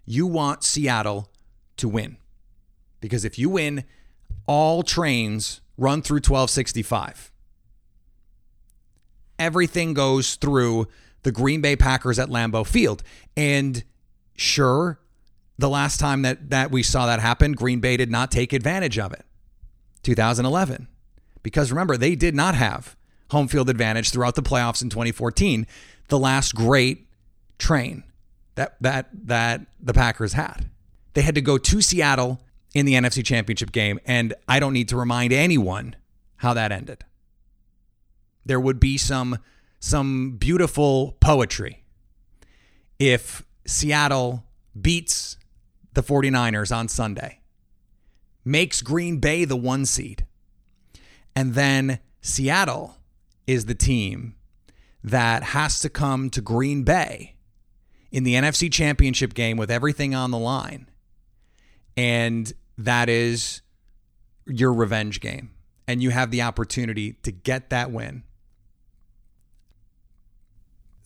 you 0.05 0.27
want 0.27 0.63
Seattle 0.63 1.31
to 1.77 1.89
win. 1.89 2.17
Because 3.01 3.25
if 3.25 3.37
you 3.37 3.49
win, 3.49 3.83
all 4.47 4.83
trains 4.83 5.61
run 5.77 6.01
through 6.01 6.17
1265. 6.17 7.31
Everything 9.37 9.93
goes 9.93 10.35
through 10.35 10.87
the 11.23 11.31
Green 11.31 11.61
Bay 11.61 11.75
Packers 11.75 12.19
at 12.19 12.29
Lambeau 12.29 12.65
Field. 12.65 13.03
And 13.35 13.83
sure, 14.35 14.99
the 15.57 15.69
last 15.69 15.99
time 15.99 16.21
that, 16.21 16.49
that 16.49 16.71
we 16.71 16.83
saw 16.83 17.05
that 17.07 17.19
happen, 17.19 17.53
Green 17.53 17.79
Bay 17.79 17.97
did 17.97 18.11
not 18.11 18.31
take 18.31 18.53
advantage 18.53 18.97
of 18.97 19.11
it. 19.11 19.25
2011. 20.03 20.87
Because 21.43 21.71
remember, 21.71 21.97
they 21.97 22.15
did 22.15 22.35
not 22.35 22.55
have 22.55 22.95
home 23.31 23.47
field 23.47 23.69
advantage 23.69 24.11
throughout 24.11 24.35
the 24.35 24.41
playoffs 24.41 24.81
in 24.81 24.89
2014, 24.89 25.67
the 26.07 26.19
last 26.19 26.55
great 26.55 27.07
train 27.57 28.03
that 28.55 28.75
that 28.81 29.09
that 29.13 29.61
the 29.79 29.93
Packers 29.93 30.33
had. 30.33 30.69
They 31.13 31.21
had 31.21 31.35
to 31.35 31.41
go 31.41 31.57
to 31.57 31.81
Seattle 31.81 32.39
in 32.75 32.85
the 32.85 32.93
NFC 32.93 33.25
Championship 33.25 33.71
game, 33.71 33.99
and 34.05 34.35
I 34.47 34.59
don't 34.59 34.73
need 34.73 34.89
to 34.89 34.97
remind 34.97 35.33
anyone 35.33 35.95
how 36.35 36.53
that 36.53 36.71
ended. 36.71 37.05
There 38.45 38.59
would 38.59 38.79
be 38.79 38.97
some 38.99 39.39
some 39.79 40.31
beautiful 40.37 41.15
poetry 41.19 41.83
if 42.99 43.43
Seattle 43.65 44.43
beats 44.79 45.37
the 45.93 46.03
49ers 46.03 46.75
on 46.75 46.87
Sunday, 46.87 47.39
makes 48.43 48.81
Green 48.81 49.19
Bay 49.19 49.45
the 49.45 49.55
one 49.55 49.85
seed, 49.85 50.25
and 51.35 51.53
then 51.53 51.99
Seattle 52.21 52.97
is 53.47 53.65
the 53.65 53.75
team 53.75 54.35
that 55.03 55.43
has 55.43 55.79
to 55.79 55.89
come 55.89 56.29
to 56.31 56.41
Green 56.41 56.83
Bay 56.83 57.35
in 58.11 58.23
the 58.23 58.33
NFC 58.33 58.71
Championship 58.71 59.33
game 59.33 59.55
with 59.55 59.71
everything 59.71 60.13
on 60.13 60.31
the 60.31 60.37
line. 60.37 60.89
And 61.95 62.51
that 62.77 63.09
is 63.09 63.61
your 64.45 64.73
revenge 64.73 65.19
game. 65.19 65.51
And 65.87 66.01
you 66.01 66.09
have 66.09 66.31
the 66.31 66.41
opportunity 66.41 67.13
to 67.23 67.31
get 67.31 67.69
that 67.69 67.91
win. 67.91 68.23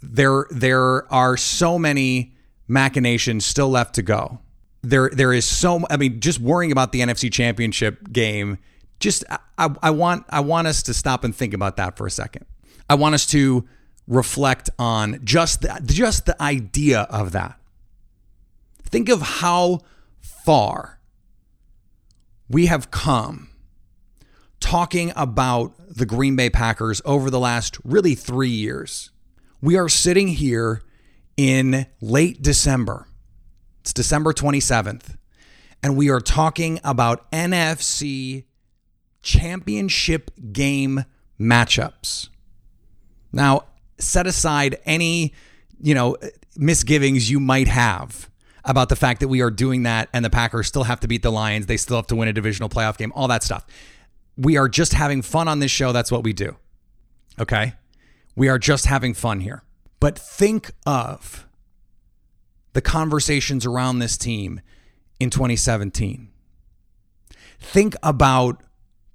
There, 0.02 0.48
there 0.50 1.12
are 1.12 1.36
so 1.36 1.78
many 1.78 2.34
machinations 2.68 3.46
still 3.46 3.70
left 3.70 3.96
to 3.96 4.02
go. 4.02 4.40
There, 4.82 5.10
there 5.10 5.34
is 5.34 5.44
so. 5.44 5.86
I 5.90 5.98
mean, 5.98 6.22
just 6.22 6.40
worrying 6.40 6.72
about 6.72 6.94
the 6.94 7.02
NFC 7.02 7.32
Championship 7.32 8.14
game. 8.14 8.58
Just, 9.02 9.26
I, 9.58 9.76
I 9.84 9.90
want, 9.90 10.26
I 10.30 10.40
want 10.40 10.68
us 10.68 10.84
to 10.84 10.94
stop 10.94 11.26
and 11.26 11.36
think 11.36 11.54
about 11.54 11.76
that 11.78 11.98
for 11.98 12.08
a 12.08 12.12
second. 12.12 12.46
I 12.90 12.96
want 12.96 13.16
us 13.16 13.26
to 13.28 13.68
reflect 14.08 14.70
on 14.80 15.20
just 15.24 15.62
the, 15.62 15.82
just 15.86 16.26
the 16.26 16.42
idea 16.42 17.02
of 17.10 17.34
that. 17.34 17.60
Think 18.84 19.10
of 19.10 19.22
how 19.22 19.82
far 20.22 20.99
we 22.50 22.66
have 22.66 22.90
come 22.92 23.50
talking 24.60 25.14
about 25.16 25.74
the 25.88 26.06
Green 26.06 26.36
Bay 26.36 26.50
Packers 26.50 27.02
over 27.06 27.30
the 27.30 27.40
last 27.40 27.78
really 27.84 28.16
three 28.16 28.50
years. 28.50 29.12
We 29.62 29.78
are 29.78 29.88
sitting 29.88 30.30
here 30.30 30.82
in 31.38 31.86
late 32.02 32.42
December. 32.42 33.08
It's 33.82 33.94
December 33.94 34.34
27th. 34.34 35.16
And 35.82 35.96
we 35.96 36.10
are 36.10 36.20
talking 36.20 36.80
about 36.84 37.32
NFC 37.32 38.46
championship 39.22 40.32
game 40.52 41.06
matchups. 41.40 42.30
Now, 43.32 43.66
set 43.98 44.28
aside 44.28 44.78
any, 44.86 45.34
you 45.80 45.94
know, 45.94 46.18
misgivings 46.58 47.30
you 47.30 47.40
might 47.40 47.68
have 47.68 48.30
about 48.70 48.88
the 48.88 48.96
fact 48.96 49.20
that 49.20 49.28
we 49.28 49.42
are 49.42 49.50
doing 49.50 49.84
that 49.84 50.08
and 50.14 50.24
the 50.24 50.30
Packers 50.30 50.68
still 50.68 50.84
have 50.84 51.00
to 51.00 51.08
beat 51.08 51.24
the 51.24 51.32
Lions. 51.32 51.66
They 51.66 51.76
still 51.76 51.98
have 51.98 52.08
to 52.08 52.16
win 52.16 52.28
a 52.28 52.34
divisional 52.34 52.70
playoff 52.70 52.98
game, 52.98 53.12
all 53.16 53.28
that 53.28 53.42
stuff. 53.42 53.66
We 54.38 54.58
are 54.58 54.70
just 54.70 54.94
having 54.94 55.24
fun 55.24 55.48
on 55.48 55.58
this 55.60 55.72
show. 55.72 55.92
That's 55.92 56.12
what 56.12 56.24
we 56.24 56.34
do. 56.34 56.56
Okay. 57.40 57.74
We 58.36 58.48
are 58.48 58.60
just 58.60 58.86
having 58.86 59.16
fun 59.16 59.40
here. 59.40 59.64
But 60.00 60.18
think 60.20 60.72
of 60.86 61.48
the 62.74 62.82
conversations 62.82 63.66
around 63.66 64.00
this 64.00 64.18
team 64.18 64.62
in 65.20 65.32
2017. 65.32 66.30
Think 67.60 67.96
about 68.04 68.62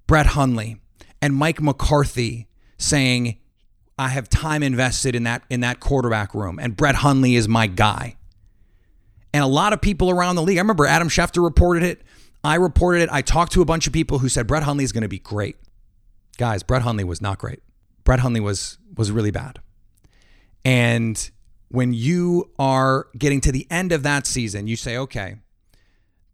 Brett 0.08 0.26
Hundley 0.26 0.80
and 1.22 1.34
Mike 1.34 1.62
McCarthy 1.62 2.48
saying, 2.76 3.38
I 3.96 4.08
have 4.08 4.28
time 4.28 4.64
invested 4.64 5.14
in 5.14 5.22
that 5.22 5.44
in 5.48 5.60
that 5.60 5.78
quarterback 5.78 6.34
room, 6.34 6.58
and 6.58 6.76
Brett 6.76 6.96
Hundley 6.96 7.36
is 7.36 7.48
my 7.48 7.68
guy. 7.68 8.16
And 9.34 9.42
a 9.42 9.48
lot 9.48 9.72
of 9.72 9.80
people 9.80 10.10
around 10.10 10.36
the 10.36 10.42
league, 10.42 10.58
I 10.58 10.60
remember 10.60 10.86
Adam 10.86 11.08
Schefter 11.08 11.42
reported 11.42 11.82
it. 11.82 12.02
I 12.44 12.54
reported 12.54 13.02
it. 13.02 13.08
I 13.10 13.20
talked 13.20 13.50
to 13.54 13.62
a 13.62 13.64
bunch 13.64 13.88
of 13.88 13.92
people 13.92 14.20
who 14.20 14.28
said 14.28 14.46
Brett 14.46 14.62
Hundley 14.62 14.84
is 14.84 14.92
going 14.92 15.02
to 15.02 15.08
be 15.08 15.18
great. 15.18 15.56
Guys, 16.38 16.62
Brett 16.62 16.82
Hundley 16.82 17.02
was 17.02 17.20
not 17.20 17.38
great. 17.38 17.60
Brett 18.04 18.20
Hundley 18.20 18.38
was 18.38 18.78
was 18.96 19.10
really 19.10 19.32
bad. 19.32 19.58
And 20.64 21.30
when 21.68 21.92
you 21.92 22.52
are 22.60 23.08
getting 23.18 23.40
to 23.40 23.50
the 23.50 23.66
end 23.72 23.90
of 23.90 24.04
that 24.04 24.24
season, 24.24 24.68
you 24.68 24.76
say, 24.76 24.96
okay, 24.98 25.34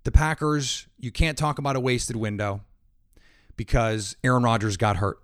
the 0.05 0.13
Packers, 0.13 0.87
you 0.99 1.11
can't 1.11 1.39
talk 1.39 1.59
about 1.59 1.77
a 1.77 1.81
wasted 1.81 2.17
window 2.17 2.61
because 3.57 4.15
Aaron 4.23 4.43
Rodgers 4.43 4.77
got 4.77 4.99
hurt 4.99 5.21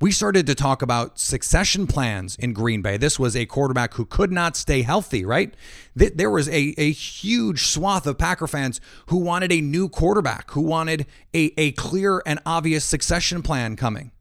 we 0.00 0.12
started 0.12 0.46
to 0.46 0.54
talk 0.54 0.80
about 0.80 1.18
succession 1.18 1.86
plans 1.86 2.36
in 2.36 2.52
Green 2.52 2.82
Bay. 2.82 2.96
This 2.96 3.18
was 3.18 3.34
a 3.34 3.46
quarterback 3.46 3.94
who 3.94 4.04
could 4.04 4.30
not 4.30 4.56
stay 4.56 4.82
healthy, 4.82 5.24
right? 5.24 5.52
There 5.96 6.30
was 6.30 6.48
a, 6.48 6.74
a 6.78 6.92
huge 6.92 7.64
swath 7.64 8.06
of 8.06 8.16
Packer 8.16 8.46
fans 8.46 8.80
who 9.06 9.16
wanted 9.16 9.50
a 9.50 9.60
new 9.60 9.88
quarterback, 9.88 10.52
who 10.52 10.60
wanted 10.60 11.06
a, 11.34 11.52
a 11.56 11.72
clear 11.72 12.22
and 12.24 12.38
obvious 12.46 12.84
succession 12.84 13.42
plan 13.42 13.74
coming. 13.74 14.12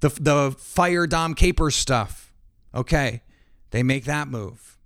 The, 0.00 0.10
the 0.10 0.54
fire 0.58 1.06
Dom 1.06 1.34
Capers 1.34 1.74
stuff, 1.74 2.34
okay, 2.74 3.22
they 3.70 3.82
make 3.82 4.04
that 4.04 4.28
move. 4.28 4.76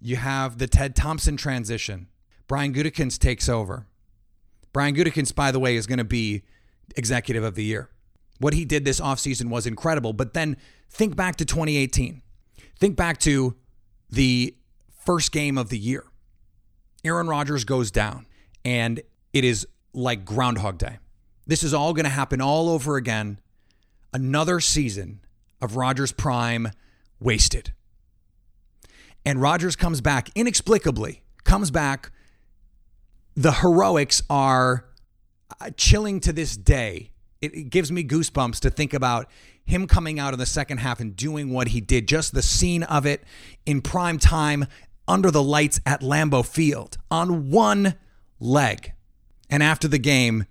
You 0.00 0.16
have 0.16 0.58
the 0.58 0.66
Ted 0.66 0.96
Thompson 0.96 1.36
transition. 1.36 2.08
Brian 2.48 2.74
Gutekunst 2.74 3.20
takes 3.20 3.48
over. 3.48 3.86
Brian 4.72 4.94
Gutekunst, 4.94 5.34
by 5.34 5.52
the 5.52 5.60
way, 5.60 5.76
is 5.76 5.86
going 5.86 5.98
to 5.98 6.04
be 6.04 6.42
executive 6.96 7.44
of 7.44 7.54
the 7.54 7.64
year. 7.64 7.90
What 8.38 8.54
he 8.54 8.64
did 8.64 8.84
this 8.84 9.00
offseason 9.00 9.48
was 9.48 9.66
incredible. 9.66 10.12
But 10.12 10.34
then 10.34 10.56
think 10.90 11.16
back 11.16 11.36
to 11.36 11.44
2018. 11.44 12.22
Think 12.78 12.96
back 12.96 13.18
to 13.20 13.56
the 14.10 14.54
first 15.04 15.32
game 15.32 15.56
of 15.56 15.68
the 15.68 15.78
year. 15.78 16.04
Aaron 17.04 17.28
Rodgers 17.28 17.64
goes 17.64 17.90
down, 17.90 18.26
and 18.64 19.00
it 19.32 19.44
is 19.44 19.66
like 19.92 20.24
Groundhog 20.24 20.78
Day. 20.78 20.98
This 21.46 21.62
is 21.62 21.72
all 21.72 21.94
going 21.94 22.04
to 22.04 22.10
happen 22.10 22.40
all 22.40 22.68
over 22.68 22.96
again. 22.96 23.40
Another 24.12 24.60
season 24.60 25.20
of 25.60 25.76
Rodgers 25.76 26.12
Prime 26.12 26.70
wasted. 27.20 27.72
And 29.24 29.40
Rodgers 29.40 29.76
comes 29.76 30.00
back 30.00 30.30
inexplicably, 30.34 31.22
comes 31.44 31.70
back. 31.70 32.10
The 33.34 33.52
heroics 33.52 34.22
are 34.28 34.86
uh, 35.60 35.70
chilling 35.76 36.20
to 36.20 36.32
this 36.32 36.56
day 36.56 37.10
it, 37.40 37.54
it 37.54 37.70
gives 37.70 37.92
me 37.92 38.04
goosebumps 38.04 38.60
to 38.60 38.70
think 38.70 38.94
about 38.94 39.28
him 39.64 39.86
coming 39.86 40.18
out 40.18 40.32
in 40.32 40.38
the 40.38 40.46
second 40.46 40.78
half 40.78 41.00
and 41.00 41.16
doing 41.16 41.50
what 41.50 41.68
he 41.68 41.80
did. 41.80 42.08
Just 42.08 42.32
the 42.32 42.42
scene 42.42 42.82
of 42.84 43.04
it 43.04 43.24
in 43.64 43.82
prime 43.82 44.18
time 44.18 44.66
under 45.08 45.30
the 45.30 45.42
lights 45.42 45.80
at 45.84 46.00
Lambeau 46.00 46.44
Field 46.44 46.96
on 47.10 47.50
one 47.50 47.94
leg. 48.40 48.92
And 49.50 49.62
after 49.62 49.88
the 49.88 49.98
game, 49.98 50.44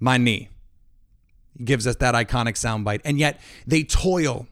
my 0.00 0.16
knee. 0.16 0.48
He 1.56 1.64
gives 1.64 1.86
us 1.86 1.96
that 1.96 2.14
iconic 2.14 2.54
soundbite. 2.54 3.00
And 3.04 3.18
yet 3.18 3.40
they 3.66 3.84
toil 3.84 4.46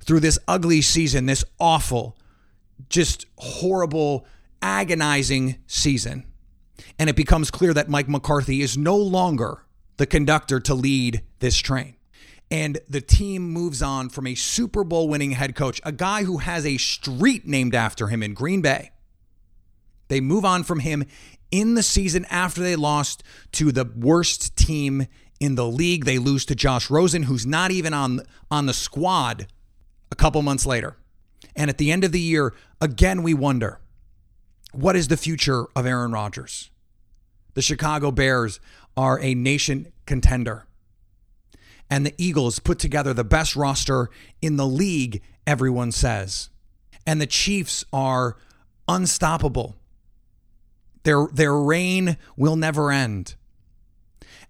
through 0.00 0.20
this 0.20 0.38
ugly 0.46 0.82
season, 0.82 1.26
this 1.26 1.44
awful, 1.58 2.16
just 2.88 3.26
horrible, 3.36 4.26
agonizing 4.60 5.56
season. 5.66 6.26
And 6.98 7.08
it 7.08 7.16
becomes 7.16 7.50
clear 7.50 7.72
that 7.74 7.88
Mike 7.88 8.08
McCarthy 8.08 8.60
is 8.60 8.76
no 8.76 8.96
longer 8.96 9.64
the 9.96 10.06
conductor 10.06 10.60
to 10.60 10.74
lead 10.74 11.22
this 11.40 11.56
train. 11.56 11.96
and 12.52 12.78
the 12.86 13.00
team 13.00 13.50
moves 13.50 13.80
on 13.80 14.10
from 14.10 14.26
a 14.26 14.34
Super 14.34 14.84
Bowl 14.84 15.08
winning 15.08 15.30
head 15.30 15.56
coach, 15.56 15.80
a 15.84 15.90
guy 15.90 16.24
who 16.24 16.36
has 16.36 16.66
a 16.66 16.76
street 16.76 17.46
named 17.46 17.74
after 17.74 18.08
him 18.08 18.22
in 18.22 18.34
Green 18.34 18.60
Bay. 18.60 18.90
They 20.08 20.20
move 20.20 20.44
on 20.44 20.62
from 20.62 20.80
him 20.80 21.04
in 21.50 21.76
the 21.76 21.82
season 21.82 22.26
after 22.28 22.60
they 22.60 22.76
lost 22.76 23.22
to 23.52 23.72
the 23.72 23.86
worst 23.96 24.54
team 24.54 25.06
in 25.40 25.54
the 25.54 25.66
league. 25.66 26.04
They 26.04 26.18
lose 26.18 26.44
to 26.44 26.54
Josh 26.54 26.90
Rosen, 26.90 27.22
who's 27.22 27.46
not 27.46 27.70
even 27.70 27.94
on 27.94 28.20
on 28.50 28.66
the 28.66 28.74
squad 28.74 29.46
a 30.10 30.14
couple 30.14 30.42
months 30.42 30.66
later. 30.66 30.98
And 31.56 31.70
at 31.70 31.78
the 31.78 31.90
end 31.90 32.04
of 32.04 32.12
the 32.12 32.20
year, 32.20 32.52
again 32.82 33.22
we 33.22 33.32
wonder, 33.32 33.80
what 34.72 34.94
is 34.94 35.08
the 35.08 35.16
future 35.16 35.64
of 35.74 35.86
Aaron 35.86 36.12
Rodgers? 36.12 36.70
The 37.54 37.62
Chicago 37.62 38.10
Bears 38.10 38.60
are 38.96 39.20
a 39.20 39.34
nation 39.34 39.92
contender. 40.06 40.66
And 41.90 42.06
the 42.06 42.14
Eagles 42.16 42.58
put 42.58 42.78
together 42.78 43.12
the 43.12 43.24
best 43.24 43.54
roster 43.54 44.08
in 44.40 44.56
the 44.56 44.66
league, 44.66 45.22
everyone 45.46 45.92
says. 45.92 46.48
And 47.06 47.20
the 47.20 47.26
Chiefs 47.26 47.84
are 47.92 48.36
unstoppable. 48.88 49.76
Their, 51.02 51.26
their 51.32 51.54
reign 51.54 52.16
will 52.36 52.56
never 52.56 52.90
end. 52.90 53.34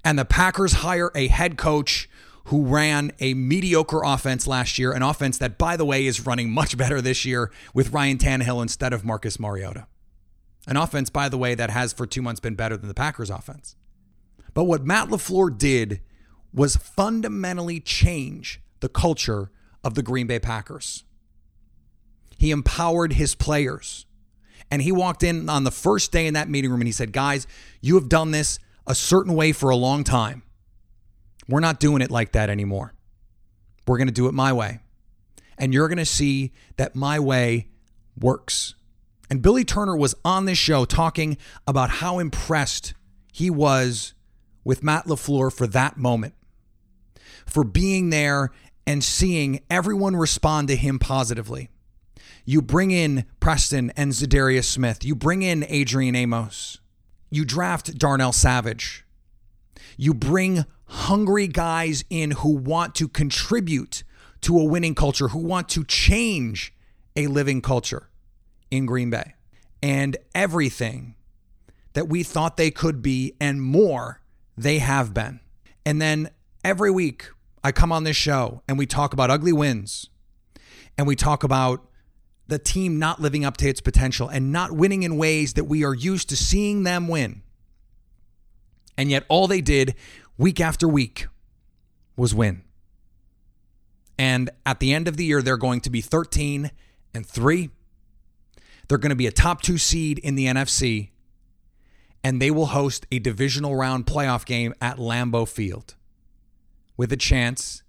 And 0.04 0.18
the 0.18 0.24
Packers 0.24 0.74
hire 0.74 1.10
a 1.14 1.28
head 1.28 1.56
coach 1.56 2.08
who 2.46 2.64
ran 2.64 3.12
a 3.20 3.34
mediocre 3.34 4.02
offense 4.04 4.46
last 4.46 4.78
year, 4.78 4.92
an 4.92 5.02
offense 5.02 5.38
that, 5.38 5.58
by 5.58 5.76
the 5.76 5.84
way, 5.84 6.06
is 6.06 6.26
running 6.26 6.50
much 6.50 6.76
better 6.76 7.00
this 7.00 7.24
year 7.24 7.50
with 7.72 7.92
Ryan 7.92 8.18
Tannehill 8.18 8.62
instead 8.62 8.92
of 8.92 9.04
Marcus 9.04 9.38
Mariota. 9.38 9.86
An 10.66 10.76
offense, 10.76 11.10
by 11.10 11.28
the 11.28 11.38
way, 11.38 11.54
that 11.54 11.70
has 11.70 11.92
for 11.92 12.06
two 12.06 12.22
months 12.22 12.40
been 12.40 12.54
better 12.54 12.76
than 12.76 12.88
the 12.88 12.94
Packers 12.94 13.30
offense. 13.30 13.76
But 14.54 14.64
what 14.64 14.84
Matt 14.84 15.08
LaFleur 15.08 15.56
did 15.56 16.00
was 16.52 16.76
fundamentally 16.76 17.80
change 17.80 18.60
the 18.80 18.88
culture 18.88 19.50
of 19.82 19.94
the 19.94 20.02
Green 20.02 20.26
Bay 20.26 20.38
Packers. 20.38 21.04
He 22.36 22.50
empowered 22.50 23.14
his 23.14 23.34
players. 23.34 24.06
And 24.70 24.82
he 24.82 24.92
walked 24.92 25.22
in 25.22 25.48
on 25.48 25.64
the 25.64 25.70
first 25.70 26.12
day 26.12 26.26
in 26.26 26.34
that 26.34 26.48
meeting 26.48 26.70
room 26.70 26.80
and 26.80 26.88
he 26.88 26.92
said, 26.92 27.12
Guys, 27.12 27.46
you 27.80 27.94
have 27.96 28.08
done 28.08 28.30
this 28.30 28.58
a 28.86 28.94
certain 28.94 29.34
way 29.34 29.52
for 29.52 29.70
a 29.70 29.76
long 29.76 30.02
time. 30.02 30.42
We're 31.48 31.60
not 31.60 31.78
doing 31.78 32.02
it 32.02 32.10
like 32.10 32.32
that 32.32 32.48
anymore. 32.48 32.94
We're 33.86 33.98
going 33.98 34.08
to 34.08 34.14
do 34.14 34.28
it 34.28 34.34
my 34.34 34.52
way. 34.52 34.80
And 35.58 35.74
you're 35.74 35.88
going 35.88 35.98
to 35.98 36.06
see 36.06 36.52
that 36.76 36.96
my 36.96 37.18
way 37.18 37.68
works. 38.18 38.74
And 39.30 39.42
Billy 39.42 39.64
Turner 39.64 39.96
was 39.96 40.14
on 40.24 40.46
this 40.46 40.58
show 40.58 40.84
talking 40.84 41.36
about 41.66 41.90
how 41.90 42.18
impressed 42.18 42.94
he 43.32 43.50
was 43.50 44.14
with 44.64 44.82
Matt 44.82 45.06
LaFleur 45.06 45.52
for 45.52 45.66
that 45.66 45.96
moment, 45.96 46.34
for 47.46 47.64
being 47.64 48.10
there 48.10 48.50
and 48.86 49.02
seeing 49.02 49.60
everyone 49.70 50.16
respond 50.16 50.68
to 50.68 50.76
him 50.76 50.98
positively. 50.98 51.68
You 52.44 52.60
bring 52.60 52.90
in 52.90 53.24
Preston 53.38 53.92
and 53.96 54.12
Za'Darius 54.12 54.64
Smith. 54.64 55.04
You 55.04 55.14
bring 55.14 55.42
in 55.42 55.64
Adrian 55.68 56.16
Amos. 56.16 56.80
You 57.30 57.44
draft 57.44 57.96
Darnell 57.98 58.32
Savage. 58.32 59.04
You 59.96 60.12
bring 60.12 60.64
hungry 60.86 61.46
guys 61.46 62.04
in 62.10 62.32
who 62.32 62.50
want 62.56 62.94
to 62.96 63.08
contribute 63.08 64.02
to 64.42 64.58
a 64.58 64.64
winning 64.64 64.94
culture, 64.94 65.28
who 65.28 65.38
want 65.38 65.68
to 65.70 65.84
change 65.84 66.74
a 67.14 67.28
living 67.28 67.62
culture 67.62 68.08
in 68.70 68.86
Green 68.86 69.10
Bay. 69.10 69.34
And 69.82 70.16
everything 70.34 71.14
that 71.92 72.08
we 72.08 72.22
thought 72.22 72.56
they 72.56 72.70
could 72.70 73.02
be 73.02 73.34
and 73.40 73.62
more, 73.62 74.20
they 74.56 74.78
have 74.78 75.14
been. 75.14 75.40
And 75.84 76.00
then 76.00 76.30
every 76.64 76.90
week, 76.90 77.28
I 77.64 77.72
come 77.72 77.92
on 77.92 78.04
this 78.04 78.16
show 78.16 78.62
and 78.66 78.78
we 78.78 78.86
talk 78.86 79.12
about 79.12 79.30
ugly 79.30 79.52
wins 79.52 80.08
and 80.98 81.06
we 81.06 81.16
talk 81.16 81.44
about 81.44 81.88
the 82.48 82.58
team 82.58 82.98
not 82.98 83.20
living 83.20 83.44
up 83.44 83.56
to 83.58 83.68
its 83.68 83.80
potential 83.80 84.28
and 84.28 84.52
not 84.52 84.72
winning 84.72 85.04
in 85.04 85.16
ways 85.16 85.54
that 85.54 85.64
we 85.64 85.84
are 85.84 85.94
used 85.94 86.28
to 86.28 86.36
seeing 86.36 86.82
them 86.82 87.08
win. 87.08 87.42
And 88.98 89.10
yet, 89.10 89.24
all 89.28 89.46
they 89.46 89.62
did 89.62 89.94
week 90.36 90.60
after 90.60 90.86
week 90.86 91.28
was 92.16 92.34
win. 92.34 92.62
And 94.18 94.50
at 94.66 94.80
the 94.80 94.92
end 94.92 95.08
of 95.08 95.16
the 95.16 95.24
year, 95.24 95.40
they're 95.40 95.56
going 95.56 95.80
to 95.80 95.90
be 95.90 96.02
13 96.02 96.70
and 97.14 97.26
3. 97.26 97.70
They're 98.88 98.98
going 98.98 99.10
to 99.10 99.16
be 99.16 99.26
a 99.26 99.32
top 99.32 99.62
two 99.62 99.78
seed 99.78 100.18
in 100.18 100.34
the 100.34 100.46
NFC, 100.46 101.10
and 102.24 102.40
they 102.40 102.50
will 102.50 102.66
host 102.66 103.06
a 103.10 103.18
divisional 103.18 103.74
round 103.74 104.06
playoff 104.06 104.44
game 104.44 104.74
at 104.80 104.96
Lambeau 104.98 105.48
Field 105.48 105.94
with 106.96 107.12
a 107.12 107.16
chance 107.16 107.82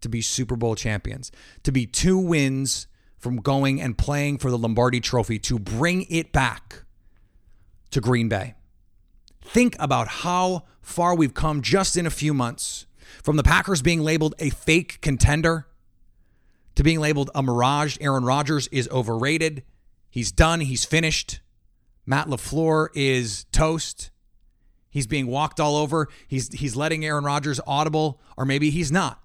to 0.00 0.08
be 0.08 0.20
Super 0.20 0.56
Bowl 0.56 0.74
champions, 0.74 1.30
to 1.62 1.72
be 1.72 1.86
two 1.86 2.18
wins 2.18 2.86
from 3.18 3.36
going 3.36 3.80
and 3.80 3.98
playing 3.98 4.38
for 4.38 4.50
the 4.50 4.58
Lombardi 4.58 5.00
Trophy, 5.00 5.38
to 5.38 5.58
bring 5.58 6.06
it 6.08 6.32
back 6.32 6.84
to 7.90 8.00
Green 8.00 8.28
Bay. 8.28 8.54
Think 9.42 9.76
about 9.78 10.08
how 10.08 10.64
far 10.80 11.14
we've 11.14 11.34
come 11.34 11.60
just 11.60 11.96
in 11.96 12.06
a 12.06 12.10
few 12.10 12.32
months 12.32 12.86
from 13.22 13.36
the 13.36 13.42
Packers 13.42 13.82
being 13.82 14.00
labeled 14.00 14.34
a 14.38 14.50
fake 14.50 15.00
contender 15.00 15.66
to 16.74 16.82
being 16.82 17.00
labeled 17.00 17.30
a 17.34 17.42
mirage. 17.42 17.96
Aaron 18.00 18.24
Rodgers 18.24 18.68
is 18.68 18.88
overrated. 18.88 19.64
He's 20.08 20.32
done. 20.32 20.60
He's 20.60 20.84
finished. 20.84 21.40
Matt 22.06 22.26
LaFleur 22.26 22.88
is 22.94 23.44
toast. 23.52 24.10
He's 24.90 25.06
being 25.06 25.28
walked 25.28 25.60
all 25.60 25.76
over. 25.76 26.08
He's 26.26 26.52
he's 26.52 26.74
letting 26.74 27.04
Aaron 27.04 27.24
Rodgers 27.24 27.60
audible, 27.66 28.20
or 28.36 28.44
maybe 28.44 28.70
he's 28.70 28.90
not. 28.90 29.22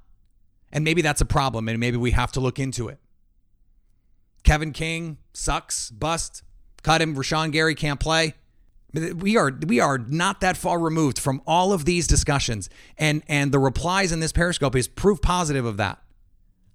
And 0.71 0.83
maybe 0.83 1.01
that's 1.01 1.21
a 1.21 1.25
problem, 1.25 1.67
and 1.67 1.79
maybe 1.79 1.97
we 1.97 2.11
have 2.11 2.31
to 2.33 2.39
look 2.39 2.59
into 2.59 2.87
it. 2.87 2.99
Kevin 4.43 4.71
King 4.71 5.17
sucks, 5.33 5.89
bust, 5.89 6.43
cut 6.83 7.01
him. 7.01 7.15
Rashan 7.15 7.51
Gary 7.51 7.75
can't 7.75 7.99
play. 7.99 8.35
We 8.93 9.35
are 9.35 9.51
we 9.65 9.79
are 9.79 9.97
not 9.97 10.41
that 10.41 10.55
far 10.55 10.79
removed 10.79 11.19
from 11.19 11.41
all 11.47 11.73
of 11.73 11.85
these 11.85 12.07
discussions, 12.07 12.69
and 12.97 13.23
and 13.27 13.51
the 13.51 13.59
replies 13.59 14.11
in 14.11 14.19
this 14.19 14.31
Periscope 14.31 14.75
is 14.75 14.87
proof 14.87 15.21
positive 15.21 15.65
of 15.65 15.77
that. 15.77 16.01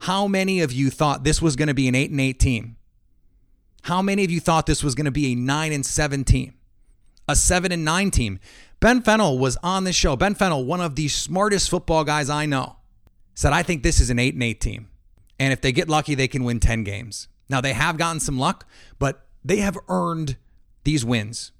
How 0.00 0.26
many 0.26 0.60
of 0.60 0.72
you 0.72 0.90
thought 0.90 1.24
this 1.24 1.40
was 1.40 1.56
going 1.56 1.68
to 1.68 1.74
be 1.74 1.86
an 1.86 1.94
eight 1.94 2.10
and 2.10 2.20
eight 2.20 2.40
team? 2.40 2.76
How 3.82 4.02
many 4.02 4.24
of 4.24 4.30
you 4.30 4.40
thought 4.40 4.66
this 4.66 4.84
was 4.84 4.94
going 4.94 5.06
to 5.06 5.10
be 5.10 5.32
a 5.32 5.34
nine 5.34 5.72
and 5.72 5.84
seven 5.84 6.24
team, 6.24 6.54
a 7.28 7.34
seven 7.34 7.72
and 7.72 7.84
nine 7.84 8.10
team? 8.10 8.38
Ben 8.78 9.02
Fennell 9.02 9.38
was 9.38 9.56
on 9.62 9.84
this 9.84 9.96
show. 9.96 10.16
Ben 10.16 10.34
Fennell, 10.34 10.64
one 10.64 10.80
of 10.80 10.96
the 10.96 11.08
smartest 11.08 11.68
football 11.68 12.04
guys 12.04 12.30
I 12.30 12.46
know, 12.46 12.76
said, 13.34 13.52
"I 13.52 13.62
think 13.62 13.82
this 13.82 14.00
is 14.00 14.10
an 14.10 14.18
eight 14.18 14.34
and 14.34 14.42
eight 14.42 14.60
team, 14.60 14.88
and 15.38 15.52
if 15.52 15.60
they 15.60 15.72
get 15.72 15.88
lucky, 15.88 16.14
they 16.14 16.28
can 16.28 16.44
win 16.44 16.60
ten 16.60 16.84
games." 16.84 17.28
Now 17.48 17.60
they 17.60 17.72
have 17.72 17.98
gotten 17.98 18.20
some 18.20 18.38
luck, 18.38 18.66
but 18.98 19.26
they 19.44 19.56
have 19.58 19.76
earned 19.88 20.36
these 20.84 21.04
wins. 21.04 21.52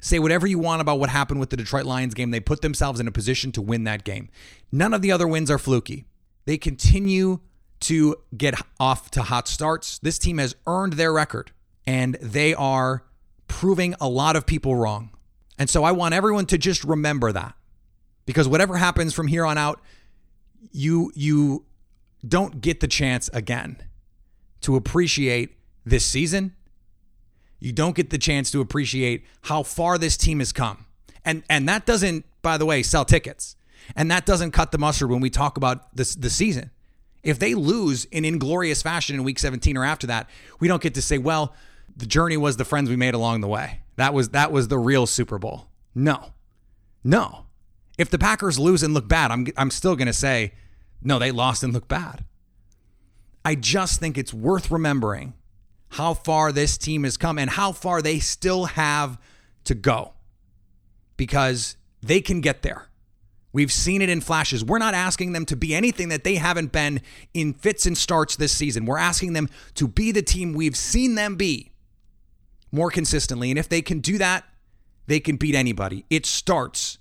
Say 0.00 0.18
whatever 0.18 0.46
you 0.46 0.58
want 0.58 0.80
about 0.80 0.98
what 0.98 1.10
happened 1.10 1.38
with 1.38 1.50
the 1.50 1.56
Detroit 1.56 1.84
Lions 1.84 2.14
game. 2.14 2.30
They 2.30 2.40
put 2.40 2.60
themselves 2.60 2.98
in 2.98 3.06
a 3.06 3.12
position 3.12 3.52
to 3.52 3.62
win 3.62 3.84
that 3.84 4.04
game. 4.04 4.28
None 4.70 4.94
of 4.94 5.02
the 5.02 5.12
other 5.12 5.28
wins 5.28 5.50
are 5.50 5.58
fluky. 5.58 6.06
They 6.44 6.58
continue 6.58 7.40
to 7.82 8.16
get 8.36 8.54
off 8.80 9.10
to 9.12 9.22
hot 9.22 9.48
starts. 9.48 9.98
This 9.98 10.18
team 10.18 10.38
has 10.38 10.54
earned 10.66 10.94
their 10.94 11.12
record 11.12 11.52
and 11.86 12.14
they 12.20 12.54
are 12.54 13.04
proving 13.48 13.94
a 14.00 14.08
lot 14.08 14.36
of 14.36 14.46
people 14.46 14.76
wrong. 14.76 15.10
And 15.58 15.68
so 15.68 15.84
I 15.84 15.92
want 15.92 16.14
everyone 16.14 16.46
to 16.46 16.58
just 16.58 16.84
remember 16.84 17.32
that. 17.32 17.54
Because 18.24 18.48
whatever 18.48 18.76
happens 18.76 19.14
from 19.14 19.26
here 19.26 19.44
on 19.44 19.58
out, 19.58 19.80
you 20.70 21.12
you 21.14 21.64
don't 22.26 22.60
get 22.60 22.80
the 22.80 22.86
chance 22.86 23.28
again 23.32 23.82
to 24.60 24.76
appreciate 24.76 25.56
this 25.84 26.04
season 26.06 26.54
you 27.62 27.72
don't 27.72 27.94
get 27.94 28.10
the 28.10 28.18
chance 28.18 28.50
to 28.50 28.60
appreciate 28.60 29.24
how 29.42 29.62
far 29.62 29.96
this 29.96 30.16
team 30.16 30.40
has 30.40 30.52
come. 30.52 30.86
And 31.24 31.44
and 31.48 31.68
that 31.68 31.86
doesn't, 31.86 32.24
by 32.42 32.58
the 32.58 32.66
way, 32.66 32.82
sell 32.82 33.04
tickets. 33.04 33.54
And 33.94 34.10
that 34.10 34.26
doesn't 34.26 34.50
cut 34.50 34.72
the 34.72 34.78
mustard 34.78 35.10
when 35.10 35.20
we 35.20 35.30
talk 35.30 35.56
about 35.56 35.94
this 35.94 36.16
the 36.16 36.28
season. 36.28 36.72
If 37.22 37.38
they 37.38 37.54
lose 37.54 38.04
in 38.06 38.24
inglorious 38.24 38.82
fashion 38.82 39.16
in 39.16 39.24
week 39.24 39.38
17 39.38 39.76
or 39.76 39.84
after 39.84 40.06
that, 40.08 40.28
we 40.58 40.68
don't 40.68 40.82
get 40.82 40.94
to 40.94 41.02
say, 41.02 41.18
well, 41.18 41.54
the 41.96 42.06
journey 42.06 42.36
was 42.36 42.56
the 42.56 42.64
friends 42.64 42.90
we 42.90 42.96
made 42.96 43.14
along 43.14 43.40
the 43.40 43.48
way. 43.48 43.80
That 43.96 44.14
was 44.14 44.30
that 44.30 44.50
was 44.50 44.68
the 44.68 44.78
real 44.78 45.06
Super 45.06 45.38
Bowl. 45.38 45.68
No. 45.94 46.32
No. 47.04 47.46
If 47.98 48.10
the 48.10 48.18
Packers 48.18 48.58
lose 48.58 48.82
and 48.82 48.94
look 48.94 49.08
bad, 49.08 49.30
I'm 49.30 49.46
I'm 49.56 49.70
still 49.70 49.94
going 49.94 50.06
to 50.06 50.12
say, 50.12 50.52
no, 51.02 51.18
they 51.18 51.30
lost 51.30 51.62
and 51.62 51.72
look 51.72 51.88
bad. 51.88 52.24
I 53.44 53.54
just 53.54 54.00
think 54.00 54.16
it's 54.16 54.32
worth 54.32 54.70
remembering 54.70 55.34
how 55.90 56.14
far 56.14 56.52
this 56.52 56.78
team 56.78 57.04
has 57.04 57.16
come 57.16 57.38
and 57.38 57.50
how 57.50 57.72
far 57.72 58.00
they 58.00 58.18
still 58.18 58.64
have 58.64 59.18
to 59.64 59.74
go 59.74 60.14
because 61.16 61.76
they 62.00 62.20
can 62.20 62.40
get 62.40 62.62
there. 62.62 62.88
We've 63.52 63.72
seen 63.72 64.00
it 64.00 64.08
in 64.08 64.20
flashes. 64.20 64.64
We're 64.64 64.78
not 64.78 64.94
asking 64.94 65.32
them 65.32 65.44
to 65.46 65.56
be 65.56 65.74
anything 65.74 66.08
that 66.08 66.24
they 66.24 66.36
haven't 66.36 66.72
been 66.72 67.02
in 67.34 67.52
fits 67.52 67.84
and 67.84 67.96
starts 67.96 68.36
this 68.36 68.52
season. 68.52 68.86
We're 68.86 68.98
asking 68.98 69.34
them 69.34 69.48
to 69.74 69.86
be 69.86 70.10
the 70.10 70.22
team 70.22 70.54
we've 70.54 70.76
seen 70.76 71.16
them 71.16 71.36
be 71.36 71.72
more 72.70 72.90
consistently. 72.90 73.50
And 73.50 73.58
if 73.58 73.68
they 73.68 73.82
can 73.82 74.00
do 74.00 74.16
that, 74.18 74.44
they 75.06 75.20
can 75.20 75.36
beat 75.36 75.54
anybody. 75.54 76.06
It 76.08 76.24
starts 76.24 76.98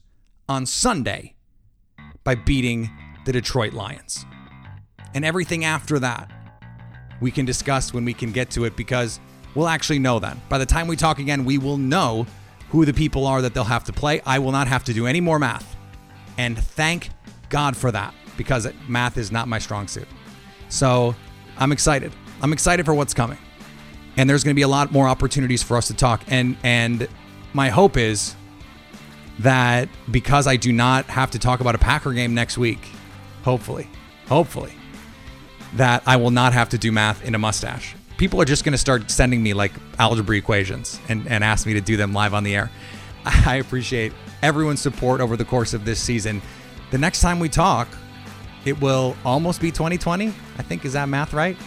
on 0.49 0.65
Sunday 0.65 1.35
by 2.23 2.35
beating 2.35 2.89
the 3.25 3.31
Detroit 3.31 3.73
Lions. 3.73 4.25
And 5.13 5.23
everything 5.23 5.63
after 5.63 5.99
that, 5.99 6.29
we 7.21 7.31
can 7.31 7.45
discuss 7.45 7.93
when 7.93 8.03
we 8.03 8.13
can 8.13 8.31
get 8.31 8.49
to 8.51 8.65
it 8.65 8.75
because 8.75 9.19
we'll 9.55 9.67
actually 9.67 9.99
know 9.99 10.19
then. 10.19 10.41
By 10.49 10.57
the 10.57 10.65
time 10.65 10.87
we 10.87 10.95
talk 10.97 11.19
again, 11.19 11.45
we 11.45 11.57
will 11.57 11.77
know 11.77 12.25
who 12.69 12.83
the 12.85 12.93
people 12.93 13.25
are 13.25 13.41
that 13.41 13.53
they'll 13.53 13.63
have 13.63 13.83
to 13.85 13.93
play. 13.93 14.21
I 14.25 14.39
will 14.39 14.51
not 14.51 14.67
have 14.67 14.83
to 14.85 14.93
do 14.93 15.07
any 15.07 15.21
more 15.21 15.39
math. 15.39 15.75
And 16.41 16.57
thank 16.57 17.11
God 17.49 17.77
for 17.77 17.91
that 17.91 18.15
because 18.35 18.67
math 18.87 19.15
is 19.17 19.31
not 19.31 19.47
my 19.47 19.59
strong 19.59 19.87
suit. 19.87 20.07
So 20.69 21.13
I'm 21.55 21.71
excited. 21.71 22.11
I'm 22.41 22.51
excited 22.51 22.83
for 22.83 22.95
what's 22.95 23.13
coming. 23.13 23.37
And 24.17 24.27
there's 24.27 24.43
going 24.43 24.55
to 24.55 24.59
be 24.59 24.63
a 24.63 24.67
lot 24.67 24.91
more 24.91 25.07
opportunities 25.07 25.61
for 25.61 25.77
us 25.77 25.85
to 25.87 25.93
talk. 25.93 26.23
And 26.29 26.57
and 26.63 27.07
my 27.53 27.69
hope 27.69 27.95
is 27.95 28.35
that 29.37 29.87
because 30.09 30.47
I 30.47 30.55
do 30.55 30.73
not 30.73 31.05
have 31.05 31.29
to 31.31 31.39
talk 31.39 31.59
about 31.59 31.75
a 31.75 31.77
Packer 31.77 32.11
game 32.11 32.33
next 32.33 32.57
week, 32.57 32.89
hopefully, 33.43 33.87
hopefully, 34.27 34.73
that 35.75 36.01
I 36.07 36.15
will 36.15 36.31
not 36.31 36.53
have 36.53 36.69
to 36.69 36.77
do 36.79 36.91
math 36.91 37.23
in 37.23 37.35
a 37.35 37.39
mustache. 37.39 37.95
People 38.17 38.41
are 38.41 38.45
just 38.45 38.63
going 38.63 38.73
to 38.73 38.79
start 38.79 39.11
sending 39.11 39.43
me 39.43 39.53
like 39.53 39.73
algebra 39.99 40.37
equations 40.37 40.99
and, 41.07 41.27
and 41.27 41.43
ask 41.43 41.67
me 41.67 41.73
to 41.73 41.81
do 41.81 41.97
them 41.97 42.13
live 42.13 42.33
on 42.33 42.43
the 42.43 42.55
air. 42.55 42.71
I 43.25 43.55
appreciate 43.55 44.13
everyone's 44.41 44.81
support 44.81 45.21
over 45.21 45.37
the 45.37 45.45
course 45.45 45.73
of 45.73 45.85
this 45.85 45.99
season. 45.99 46.41
The 46.91 46.97
next 46.97 47.21
time 47.21 47.39
we 47.39 47.49
talk, 47.49 47.87
it 48.65 48.79
will 48.81 49.15
almost 49.25 49.61
be 49.61 49.71
2020. 49.71 50.27
I 50.27 50.31
think 50.63 50.85
is 50.85 50.93
that 50.93 51.09
math 51.09 51.33
right? 51.33 51.57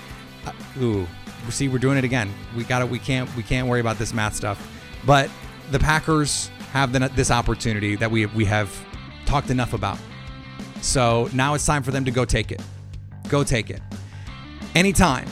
Uh, 0.47 0.53
ooh, 0.81 1.07
see, 1.51 1.69
we're 1.69 1.79
doing 1.79 1.99
it 1.99 2.05
again. 2.05 2.33
We 2.57 2.64
got 2.64 2.81
to 2.81 2.87
We 2.87 2.99
can't. 2.99 3.35
We 3.37 3.43
can't 3.43 3.69
worry 3.69 3.81
about 3.81 3.99
this 3.99 4.12
math 4.12 4.35
stuff. 4.35 4.71
But 5.07 5.31
the 5.71 5.79
Packers 5.79 6.49
have 6.73 6.93
the, 6.93 7.11
this 7.14 7.31
opportunity 7.31 7.97
that 7.97 8.11
we 8.11 8.27
we 8.27 8.45
have 8.45 8.75
talked 9.27 9.51
enough 9.51 9.73
about. 9.73 9.99
So 10.81 11.31
now 11.33 11.55
it's 11.55 11.64
time 11.64 11.83
for 11.83 11.90
them 11.90 12.05
to 12.05 12.11
go 12.11 12.25
take 12.25 12.53
it. 12.53 12.62
Go 13.29 13.43
take 13.43 13.71
it. 13.71 13.81
Anytime 14.75 15.27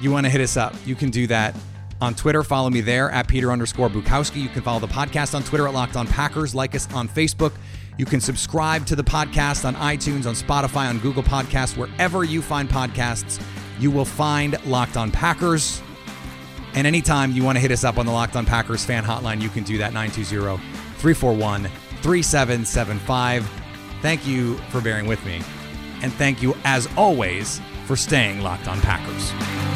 you 0.00 0.10
want 0.10 0.26
to 0.26 0.30
hit 0.30 0.40
us 0.40 0.56
up, 0.56 0.74
you 0.84 0.94
can 0.94 1.10
do 1.10 1.26
that 1.28 1.54
on 2.00 2.14
Twitter. 2.14 2.42
Follow 2.42 2.70
me 2.70 2.80
there 2.80 3.10
at 3.10 3.28
Peter 3.28 3.50
underscore 3.52 3.88
Bukowski. 3.88 4.42
You 4.42 4.48
can 4.48 4.62
follow 4.62 4.80
the 4.80 4.88
podcast 4.88 5.34
on 5.34 5.42
Twitter 5.42 5.66
at 5.66 5.74
Locked 5.74 5.96
On 5.96 6.06
Packers. 6.06 6.54
Like 6.54 6.74
us 6.74 6.92
on 6.92 7.08
Facebook. 7.08 7.52
You 7.96 8.06
can 8.06 8.20
subscribe 8.20 8.86
to 8.86 8.96
the 8.96 9.02
podcast 9.02 9.64
on 9.64 9.74
iTunes, 9.74 10.26
on 10.26 10.34
Spotify, 10.34 10.88
on 10.88 11.00
Google 11.00 11.24
Podcasts, 11.24 11.76
wherever 11.76 12.22
you 12.22 12.40
find 12.40 12.68
podcasts. 12.68 13.42
You 13.80 13.90
will 13.90 14.04
find 14.04 14.64
Locked 14.66 14.96
On 14.96 15.10
Packers. 15.10 15.82
And 16.74 16.86
anytime 16.86 17.32
you 17.32 17.42
want 17.42 17.56
to 17.56 17.60
hit 17.60 17.72
us 17.72 17.82
up 17.82 17.98
on 17.98 18.06
the 18.06 18.12
Locked 18.12 18.36
On 18.36 18.46
Packers 18.46 18.84
fan 18.84 19.04
hotline, 19.04 19.40
you 19.40 19.48
can 19.48 19.64
do 19.64 19.78
that 19.78 19.92
920 19.92 20.62
341 20.98 21.64
3775. 22.02 23.50
Thank 24.00 24.26
you 24.26 24.56
for 24.70 24.80
bearing 24.80 25.06
with 25.06 25.24
me. 25.24 25.42
And 26.02 26.12
thank 26.12 26.40
you, 26.42 26.54
as 26.64 26.88
always, 26.96 27.60
for 27.86 27.96
staying 27.96 28.42
locked 28.42 28.68
on 28.68 28.80
Packers. 28.80 29.67